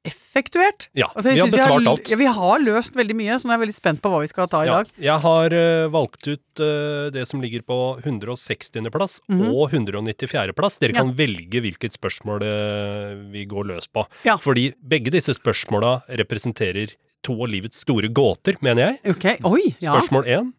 effektuert. 0.09 0.89
Ja, 0.99 1.09
Altså, 1.15 1.33
vi 1.33 1.41
har 1.41 1.51
besvart 1.53 1.89
alt. 1.91 2.11
Ja, 2.13 2.19
vi 2.21 2.29
har 2.39 2.63
løst 2.63 2.97
veldig 2.99 3.17
mye, 3.19 3.39
så 3.39 3.49
nå 3.49 3.53
er 3.53 3.59
jeg 3.59 3.65
veldig 3.67 3.77
spent 3.77 4.03
på 4.05 4.13
hva 4.13 4.21
vi 4.23 4.31
skal 4.31 4.49
ta 4.51 4.63
i 4.65 4.69
Ja, 4.69 4.79
dag. 4.81 4.93
jeg 5.09 5.25
har 5.25 5.57
uh, 5.57 5.89
valgt 5.95 6.29
ut 6.29 6.63
uh, 6.63 7.09
det 7.15 7.25
som 7.31 7.43
ligger 7.45 7.65
på 7.67 7.79
160. 8.05 8.89
plass 8.95 9.19
og 9.29 9.75
194. 9.75 10.55
plass. 10.57 10.79
Dere. 10.79 10.95
Ja. 10.95 11.03
kan 11.03 11.13
velge 11.19 11.63
hvilket 11.65 11.97
spørsmål 11.99 12.45
uh, 12.47 13.19
vi 13.33 13.45
går 13.49 13.69
løs 13.73 13.89
på. 13.93 14.07
Fordi 14.41 14.73
begge 14.81 15.13
disse 15.15 15.35
spørsmåla 15.37 16.01
representerer 16.21 16.97
to 17.27 17.35
av 17.43 17.51
livets 17.51 17.81
store 17.83 18.09
gåter, 18.15 18.57
mener 18.63 18.85
jeg. 18.85 19.15
Ok, 19.17 19.25
oi, 19.51 19.75
ja. 19.83 19.93
Spørsmål 19.95 20.29
én 20.31 20.53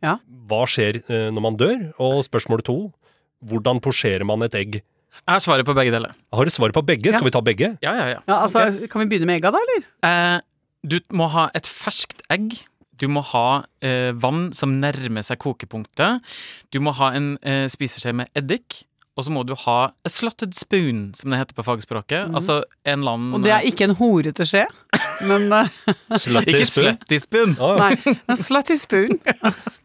hva 0.50 0.64
skjer 0.68 1.00
når 1.32 1.44
man 1.46 1.58
dør? 1.60 1.84
Og 2.02 2.24
spørsmål 2.26 2.64
to 2.66 2.78
hvordan 3.46 3.80
posjerer 3.84 4.26
man 4.28 4.44
et 4.44 4.56
egg? 4.60 4.82
Jeg 5.20 5.34
har 5.36 5.44
svaret 5.44 5.68
på 5.68 5.76
begge 5.78 5.94
deler. 5.94 6.16
Har 6.34 6.46
du 6.46 6.54
svaret 6.54 6.76
på 6.78 6.84
begge? 6.86 7.10
Ja. 7.10 7.18
Skal 7.18 7.30
vi 7.30 7.36
ta 7.36 7.42
begge? 7.46 7.74
Ja, 7.86 7.94
ja, 7.98 8.08
ja. 8.16 8.20
ja 8.30 8.42
altså, 8.44 8.66
Kan 8.90 9.04
vi 9.04 9.12
begynne 9.14 9.30
med 9.30 9.40
egga, 9.40 9.52
da, 9.54 9.62
eller? 9.66 9.88
Eh, 10.10 10.42
du 10.90 11.00
må 11.14 11.30
ha 11.34 11.50
et 11.58 11.68
ferskt 11.70 12.24
egg. 12.34 12.56
Du 13.00 13.08
må 13.12 13.24
ha 13.32 13.64
eh, 13.86 14.12
vann 14.16 14.50
som 14.56 14.78
nærmer 14.82 15.24
seg 15.26 15.40
kokepunktet. 15.42 16.24
Du 16.74 16.80
må 16.84 16.94
ha 17.00 17.14
en 17.16 17.34
eh, 17.44 17.66
spiseskje 17.72 18.16
med 18.22 18.32
eddik. 18.38 18.84
Og 19.20 19.26
så 19.28 19.34
må 19.36 19.42
du 19.44 19.52
ha 19.66 19.78
a 19.92 20.10
slotted 20.10 20.54
spoon, 20.56 21.10
som 21.18 21.34
det 21.34 21.42
heter 21.42 21.58
på 21.58 21.66
fagspråket. 21.68 22.30
Altså 22.32 22.62
en 22.88 23.02
eller 23.02 23.18
annen 23.18 23.34
Og 23.36 23.44
det 23.44 23.52
er 23.52 23.66
ikke 23.68 23.90
en 23.90 23.96
horete 24.00 24.46
skje, 24.48 24.64
men 25.28 25.52
eh, 25.52 25.74
Ikke 26.46 26.64
slutty 26.70 27.20
spoon. 27.20 27.58
Ah, 27.60 27.74
ja. 27.76 27.90
Nei, 27.90 28.16
en 28.32 28.40
slutty 28.40 28.80
spoon. 28.80 29.20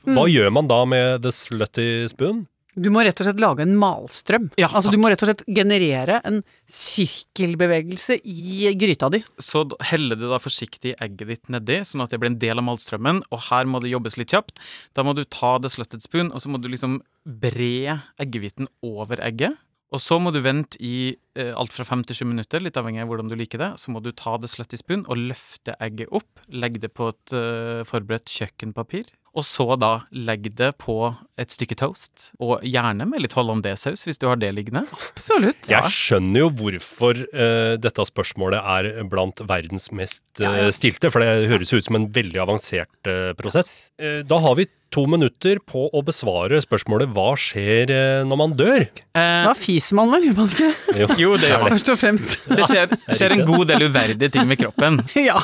Hva 0.07 0.29
gjør 0.31 0.55
man 0.55 0.71
da 0.71 0.85
med 0.87 1.27
the 1.27 1.35
slutty 1.35 2.07
spoon? 2.13 2.45
Du 2.75 2.91
må 2.91 3.05
rett 3.07 3.21
og 3.23 3.29
slett 3.29 3.43
lage 3.43 3.65
en 3.65 3.77
malstrøm. 3.79 4.49
Ja, 4.61 4.69
altså 4.69 4.93
Du 4.93 4.99
må 5.01 5.11
rett 5.13 5.23
og 5.23 5.31
slett 5.31 5.45
generere 5.47 6.21
en 6.27 6.43
sirkelbevegelse 6.71 8.19
i 8.25 8.71
gryta 8.79 9.11
di. 9.15 9.23
Så 9.43 9.65
heller 9.91 10.19
du 10.19 10.27
da 10.31 10.41
forsiktig 10.43 10.97
egget 11.03 11.31
ditt 11.31 11.53
nedi, 11.55 11.81
sånn 11.87 12.05
at 12.05 12.15
det 12.15 12.21
blir 12.23 12.33
en 12.33 12.41
del 12.43 12.61
av 12.61 12.67
malstrømmen. 12.67 13.23
Og 13.31 13.47
her 13.51 13.69
må 13.71 13.83
det 13.83 13.93
jobbes 13.95 14.19
litt 14.21 14.35
kjapt. 14.35 14.59
Da 14.97 15.07
må 15.07 15.15
du 15.17 15.25
ta 15.25 15.57
the 15.63 15.71
slutted 15.73 16.05
spoon, 16.05 16.33
og 16.35 16.43
så 16.43 16.51
må 16.51 16.61
du 16.63 16.71
liksom 16.73 17.01
bre 17.25 18.01
eggehviten 18.21 18.69
over 18.85 19.23
egget. 19.25 19.59
Og 19.95 20.03
så 20.03 20.19
må 20.19 20.33
du 20.35 20.41
vente 20.43 20.81
i 20.83 21.15
alt 21.35 21.73
fra 21.75 21.85
fem 21.89 22.05
til 22.07 22.17
sju 22.21 22.25
minutter, 22.31 22.63
litt 22.63 22.77
avhengig 22.79 23.03
av 23.03 23.09
hvordan 23.11 23.29
du 23.33 23.35
liker 23.39 23.59
det. 23.59 23.73
Så 23.83 23.91
må 23.91 24.03
du 24.05 24.13
ta 24.13 24.37
det 24.39 24.51
slutty 24.53 24.79
spoon 24.79 25.05
og 25.11 25.19
løfte 25.19 25.75
egget 25.83 26.13
opp. 26.15 26.41
Legg 26.53 26.81
det 26.83 26.93
på 26.95 27.09
et 27.11 27.35
eh, 27.35 27.83
forberedt 27.89 28.31
kjøkkenpapir. 28.31 29.11
Og 29.35 29.43
så 29.43 29.65
da 29.75 30.05
legg 30.15 30.45
det 30.55 30.69
på 30.79 30.95
et 31.43 31.51
stykke 31.51 31.75
toast, 31.81 32.29
og 32.39 32.63
gjerne 32.63 33.03
med 33.11 33.25
litt 33.25 33.33
hollandésaus 33.35 34.05
hvis 34.07 34.21
du 34.23 34.29
har 34.31 34.39
det 34.39 34.53
liggende. 34.55 34.85
Absolutt. 34.95 35.67
Jeg 35.67 35.91
skjønner 35.91 36.45
jo 36.45 36.51
hvorfor 36.61 37.19
uh, 37.35 37.75
dette 37.83 38.07
spørsmålet 38.07 38.63
er 38.63 39.03
blant 39.11 39.43
verdens 39.51 39.89
mest 39.91 40.23
uh, 40.39 40.45
Ja, 40.47 40.53
ja. 40.69 40.71
stilte, 40.77 41.11
for 41.11 41.19
det 41.27 41.49
høres 41.51 41.75
ut 41.75 41.83
som 41.83 41.99
en 41.99 42.07
veldig 42.15 42.45
avansert 42.47 43.11
uh, 43.11 43.33
prosess. 43.35 43.73
Eh, 43.99 44.21
da 44.23 44.39
har 44.39 44.55
vi 44.61 44.69
to 44.95 45.03
minutter 45.11 45.59
på 45.67 45.89
å 45.91 46.01
besvare 46.07 46.61
spørsmålet 46.63 47.11
'Hva 47.11 47.33
skjer 47.35 47.91
eh, 47.91 48.23
når 48.27 48.39
man 48.39 48.53
dør?' 48.55 48.87
Eh, 49.19 49.43
Da 49.49 49.55
fiser 49.59 49.99
man 49.99 50.13
vel, 50.15 50.29
gjør 50.29 50.37
man 50.39 50.53
ikke? 50.55 50.71
Jo, 51.03 51.09
jo, 51.25 51.37
det 51.41 51.51
gjør 51.51 51.65
det. 51.65 51.71
Først 51.75 51.93
og 51.93 52.01
fremst. 52.01 52.35
Det 52.49 52.67
skjer, 52.69 52.97
skjer 53.11 53.37
en 53.39 53.45
god 53.49 53.65
del 53.73 53.87
uverdige 53.89 54.33
ting 54.35 54.49
med 54.51 54.61
kroppen. 54.61 55.01
ja, 55.29 55.39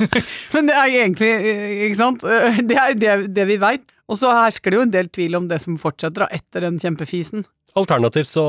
men 0.54 0.70
det 0.70 0.76
er 0.76 0.96
egentlig 1.04 1.30
eh, 1.36 1.78
Ikke 1.88 2.00
sant? 2.00 2.26
Eh, 2.26 2.60
Det 2.66 2.80
er 2.80 2.98
det, 2.98 3.16
det 3.36 3.48
vi 3.50 3.60
veit. 3.62 3.86
Og 4.10 4.18
så 4.18 4.32
hersker 4.34 4.72
det 4.72 4.80
jo 4.80 4.86
en 4.88 4.92
del 4.92 5.08
tvil 5.12 5.38
om 5.38 5.46
det 5.50 5.60
som 5.62 5.78
fortsetter 5.78 6.26
da, 6.26 6.30
etter 6.34 6.66
den 6.66 6.80
kjempefisen. 6.82 7.46
Alternativt 7.78 8.26
så 8.26 8.44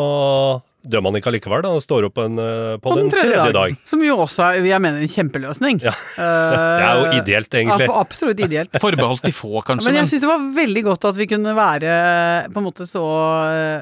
dør 0.81 1.03
man 1.05 1.17
ikke 1.17 1.29
allikevel, 1.29 1.61
da, 1.61 1.71
og 1.77 1.83
står 1.85 2.07
opp 2.07 2.17
en, 2.23 2.39
eh, 2.41 2.75
på, 2.81 2.93
den, 2.97 3.11
tredje 3.13 3.51
dag. 3.53 3.75
Som 3.85 4.01
jo 4.01 4.15
også 4.23 4.47
er, 4.47 4.65
jeg 4.65 4.81
mener, 4.81 5.03
en 5.03 5.11
kjempeløsning. 5.11 5.81
Ja. 5.83 5.93
Det 6.17 6.87
er 6.87 6.97
jo 6.97 7.19
ideelt, 7.19 7.53
egentlig. 7.53 7.85
Ja, 7.85 7.97
absolutt 8.01 8.41
ideelt. 8.41 8.79
Forbeholdt 8.85 9.27
de 9.27 9.33
få, 9.35 9.61
kanskje. 9.67 9.89
Men 9.91 10.01
jeg 10.01 10.09
syns 10.09 10.25
det 10.25 10.31
var 10.31 10.47
veldig 10.57 10.83
godt 10.89 11.09
at 11.11 11.19
vi 11.21 11.29
kunne 11.29 11.53
være 11.57 11.97
på 12.51 12.61
en 12.61 12.65
måte 12.65 12.87
så 12.89 13.03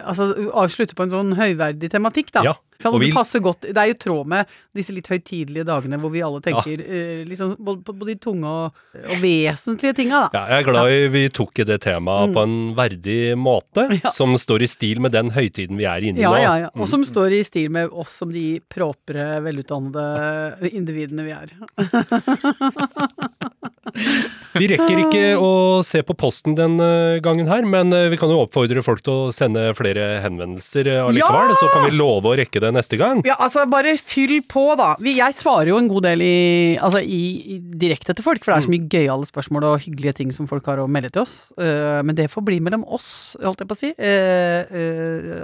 Altså 0.09 0.31
avslutte 0.59 0.97
på 0.97 1.05
en 1.07 1.13
sånn 1.13 1.31
høyverdig 1.39 1.91
tematikk, 1.93 2.33
da. 2.35 2.43
Ja, 2.51 2.57
Sånn, 2.79 2.95
vi- 3.01 3.09
godt 3.11 3.59
Det 3.67 3.75
er 3.77 3.87
jo 3.89 3.93
tråd 3.99 4.25
med 4.31 4.45
disse 4.73 4.93
litt 4.95 5.07
høytidelige 5.11 5.65
dagene 5.67 5.97
hvor 5.99 6.09
vi 6.13 6.21
alle 6.23 6.39
tenker 6.39 6.79
eh, 6.79 7.25
liksom, 7.27 7.57
på, 7.59 7.73
på 7.83 8.05
de 8.07 8.15
tunge 8.15 8.47
og, 8.47 8.71
og 8.95 9.17
vesentlige 9.19 9.93
tinga, 9.97 10.29
da. 10.31 10.39
Ja, 10.39 10.45
jeg 10.53 10.63
er 10.63 10.67
glad 10.71 10.87
i 10.95 11.01
vi 11.11 11.25
tok 11.35 11.59
i 11.59 11.63
det 11.67 11.81
temaet 11.83 12.31
på 12.33 12.39
en 12.47 12.55
verdig 12.79 13.35
måte, 13.37 13.83
Mm. 13.89 13.99
Ja. 14.03 14.09
som 14.15 14.31
står 14.39 14.61
i 14.63 14.67
stil 14.71 14.99
med 15.03 15.11
den 15.11 15.29
høytiden 15.35 15.75
vi 15.79 15.83
er 15.89 15.99
inne 16.07 16.19
i 16.19 16.21
Ja, 16.23 16.29
nå. 16.31 16.39
ja, 16.41 16.55
ja. 16.63 16.69
Og 16.79 16.87
som 16.87 17.03
står 17.03 17.31
i 17.35 17.43
stil 17.43 17.67
med 17.71 17.89
oss 17.91 18.15
som 18.21 18.31
de 18.31 18.59
propre, 18.71 19.41
velutdannede 19.43 20.71
individene 20.71 21.23
vi 21.27 21.31
er. 21.35 21.47
Vi 24.57 24.67
rekker 24.71 25.01
ikke 25.03 25.23
å 25.45 25.49
se 25.85 26.01
på 26.05 26.15
posten 26.17 26.55
den 26.57 26.79
eh, 26.81 27.19
gangen 27.23 27.49
her, 27.51 27.65
men 27.69 27.93
eh, 27.95 28.07
vi 28.11 28.17
kan 28.19 28.31
jo 28.31 28.41
oppfordre 28.45 28.81
folk 28.85 29.03
til 29.05 29.13
å 29.13 29.33
sende 29.35 29.67
flere 29.77 30.19
henvendelser 30.23 30.89
eh, 30.89 31.01
allikevel, 31.03 31.53
Ja! 31.53 31.59
så 31.59 31.69
kan 31.73 31.85
vi 31.85 31.97
love 31.97 32.31
å 32.31 32.37
rekke 32.39 32.61
det 32.63 32.71
neste 32.75 32.97
gang. 32.99 33.21
Ja, 33.27 33.37
altså 33.41 33.65
bare 33.69 33.93
fyll 33.99 34.39
på, 34.49 34.65
da. 34.79 34.91
Jeg 35.05 35.37
svarer 35.37 35.71
jo 35.71 35.79
en 35.81 35.89
god 35.91 36.07
del 36.09 36.23
i, 36.25 36.39
altså, 36.81 37.01
i, 37.03 37.21
i 37.55 37.59
direkte 37.81 38.15
til 38.17 38.25
folk, 38.25 38.41
for 38.43 38.53
det 38.53 38.59
er 38.59 38.67
så 38.67 38.73
mye 38.73 38.89
gøyale 38.89 39.29
spørsmål 39.29 39.69
og 39.69 39.85
hyggelige 39.85 40.17
ting 40.21 40.33
som 40.35 40.49
folk 40.49 40.65
har 40.69 40.81
å 40.81 40.89
melde 40.89 41.11
til 41.13 41.23
oss. 41.25 41.35
Men 41.57 42.15
det 42.17 42.29
får 42.31 42.45
bli 42.45 42.59
mellom 42.63 42.85
oss, 42.89 43.09
holdt 43.43 43.63
jeg 43.63 43.69
på 43.69 43.77
å 43.77 43.79
si. 43.79 43.91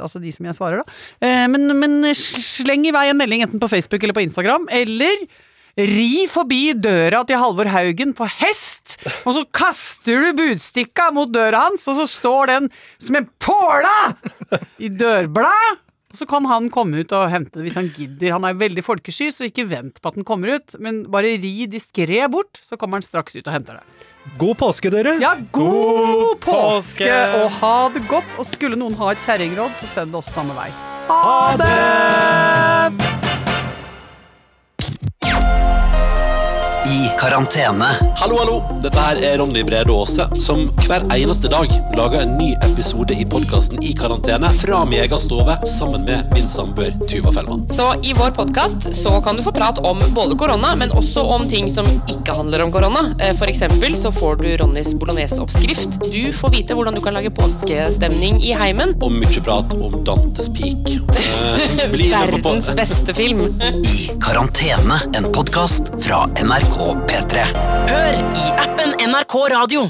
Altså 0.02 0.22
de 0.24 0.34
som 0.36 0.48
jeg 0.48 0.58
svarer, 0.58 0.82
da. 0.84 1.48
Men, 1.52 1.68
men 1.80 2.12
sleng 2.18 2.86
i 2.88 2.94
vei 2.96 3.08
en 3.12 3.20
melding 3.20 3.46
enten 3.46 3.62
på 3.62 3.70
Facebook 3.72 4.04
eller 4.06 4.18
på 4.18 4.26
Instagram, 4.26 4.70
eller 4.74 5.26
Ri 5.76 6.24
forbi 6.32 6.70
døra 6.80 7.26
til 7.28 7.36
Halvor 7.36 7.68
Haugen 7.68 8.14
på 8.16 8.28
hest, 8.38 8.96
og 9.28 9.34
så 9.36 9.42
kaster 9.52 10.24
du 10.24 10.38
budstikka 10.38 11.10
mot 11.12 11.34
døra 11.36 11.66
hans, 11.66 11.84
og 11.92 11.98
så 12.00 12.06
står 12.08 12.52
den 12.54 12.70
som 12.96 13.18
en 13.20 13.28
påle 13.44 13.96
i 14.80 14.88
dørbladet. 14.88 15.82
Og 16.16 16.22
så 16.22 16.28
kan 16.32 16.46
han 16.48 16.70
komme 16.72 17.04
ut 17.04 17.12
og 17.12 17.28
hente 17.28 17.60
det 17.60 17.66
hvis 17.66 17.76
han 17.76 17.90
gidder. 17.92 18.38
Han 18.38 18.48
er 18.48 18.56
veldig 18.56 18.86
folkesky, 18.88 19.28
så 19.36 19.50
ikke 19.50 19.66
vent 19.68 20.00
på 20.00 20.14
at 20.14 20.16
den 20.16 20.24
kommer 20.24 20.54
ut, 20.56 20.78
men 20.80 21.04
bare 21.12 21.34
ri 21.44 21.68
diskré 21.68 22.24
bort, 22.32 22.56
så 22.64 22.80
kommer 22.80 23.02
han 23.02 23.08
straks 23.08 23.36
ut 23.36 23.44
og 23.44 23.52
henter 23.58 23.82
det. 23.82 24.08
God 24.40 24.56
påske, 24.64 24.90
dere! 24.96 25.18
Ja, 25.20 25.36
god 25.52 26.40
påske, 26.40 27.04
påske! 27.04 27.12
og 27.42 27.52
ha 27.60 27.76
det 27.92 28.08
godt! 28.08 28.32
Og 28.40 28.48
skulle 28.56 28.80
noen 28.80 28.96
ha 29.04 29.12
et 29.12 29.28
kjerringråd, 29.28 29.76
så 29.84 29.92
send 29.92 30.16
det 30.16 30.24
oss 30.24 30.32
samme 30.32 30.56
vei. 30.56 30.72
Ha 31.12 31.38
det! 31.60 32.35
Karantene. 37.26 37.86
Hallo, 38.22 38.36
hallo! 38.40 38.56
Dette 38.84 39.02
her 39.02 39.18
er 39.26 39.40
Ronny 39.42 39.64
Brede 39.66 39.90
Aase, 39.90 40.28
som 40.46 40.68
hver 40.86 41.02
eneste 41.16 41.50
dag 41.50 41.72
lager 41.98 42.22
en 42.22 42.36
ny 42.38 42.52
episode 42.68 43.16
i 43.18 43.24
podkasten 43.26 43.82
I 43.82 43.96
karantene 43.98 44.52
fra 44.62 44.84
min 44.86 45.00
egen 45.02 45.22
stove 45.24 45.56
sammen 45.66 46.04
med 46.06 46.30
min 46.36 46.46
samboer 46.52 46.94
Tuva 47.10 47.32
Fellmann. 47.34 47.64
Så 47.74 47.88
i 48.06 48.14
vår 48.14 48.36
podkast 48.38 48.86
så 48.94 49.16
kan 49.26 49.40
du 49.40 49.42
få 49.46 49.56
prat 49.56 49.82
om 49.82 50.04
både 50.14 50.38
korona, 50.38 50.76
men 50.78 50.94
også 50.94 51.24
om 51.38 51.48
ting 51.50 51.66
som 51.72 51.90
ikke 52.14 52.36
handler 52.38 52.62
om 52.68 52.74
korona. 52.76 53.02
Eh, 53.18 53.34
For 53.40 53.50
eksempel 53.50 53.98
så 53.98 54.14
får 54.14 54.38
du 54.44 54.48
Ronnys 54.62 54.94
bolognese-oppskrift. 55.02 55.98
Du 56.06 56.30
får 56.34 56.54
vite 56.60 56.78
hvordan 56.78 56.94
du 57.00 57.02
kan 57.02 57.18
lage 57.18 57.34
påskestemning 57.34 58.38
i 58.46 58.54
heimen. 58.54 58.94
Og 59.02 59.16
mye 59.18 59.42
prat 59.46 59.74
om 59.82 59.98
Dantes 60.06 60.52
Peak. 60.54 60.94
Eh, 61.18 61.90
bli 61.96 62.12
med 62.14 62.38
på- 62.38 62.54
Verdens 62.54 62.70
beste 62.78 63.18
film. 63.18 63.48
I 63.82 64.12
karantene, 64.22 65.02
en 65.18 65.32
podkast 65.34 65.90
fra 66.06 66.28
NRK 66.46 66.78
P3. 67.16 67.44
Hør 67.90 68.16
i 68.36 68.46
appen 68.60 68.92
NRK 69.08 69.36
Radio. 69.54 69.86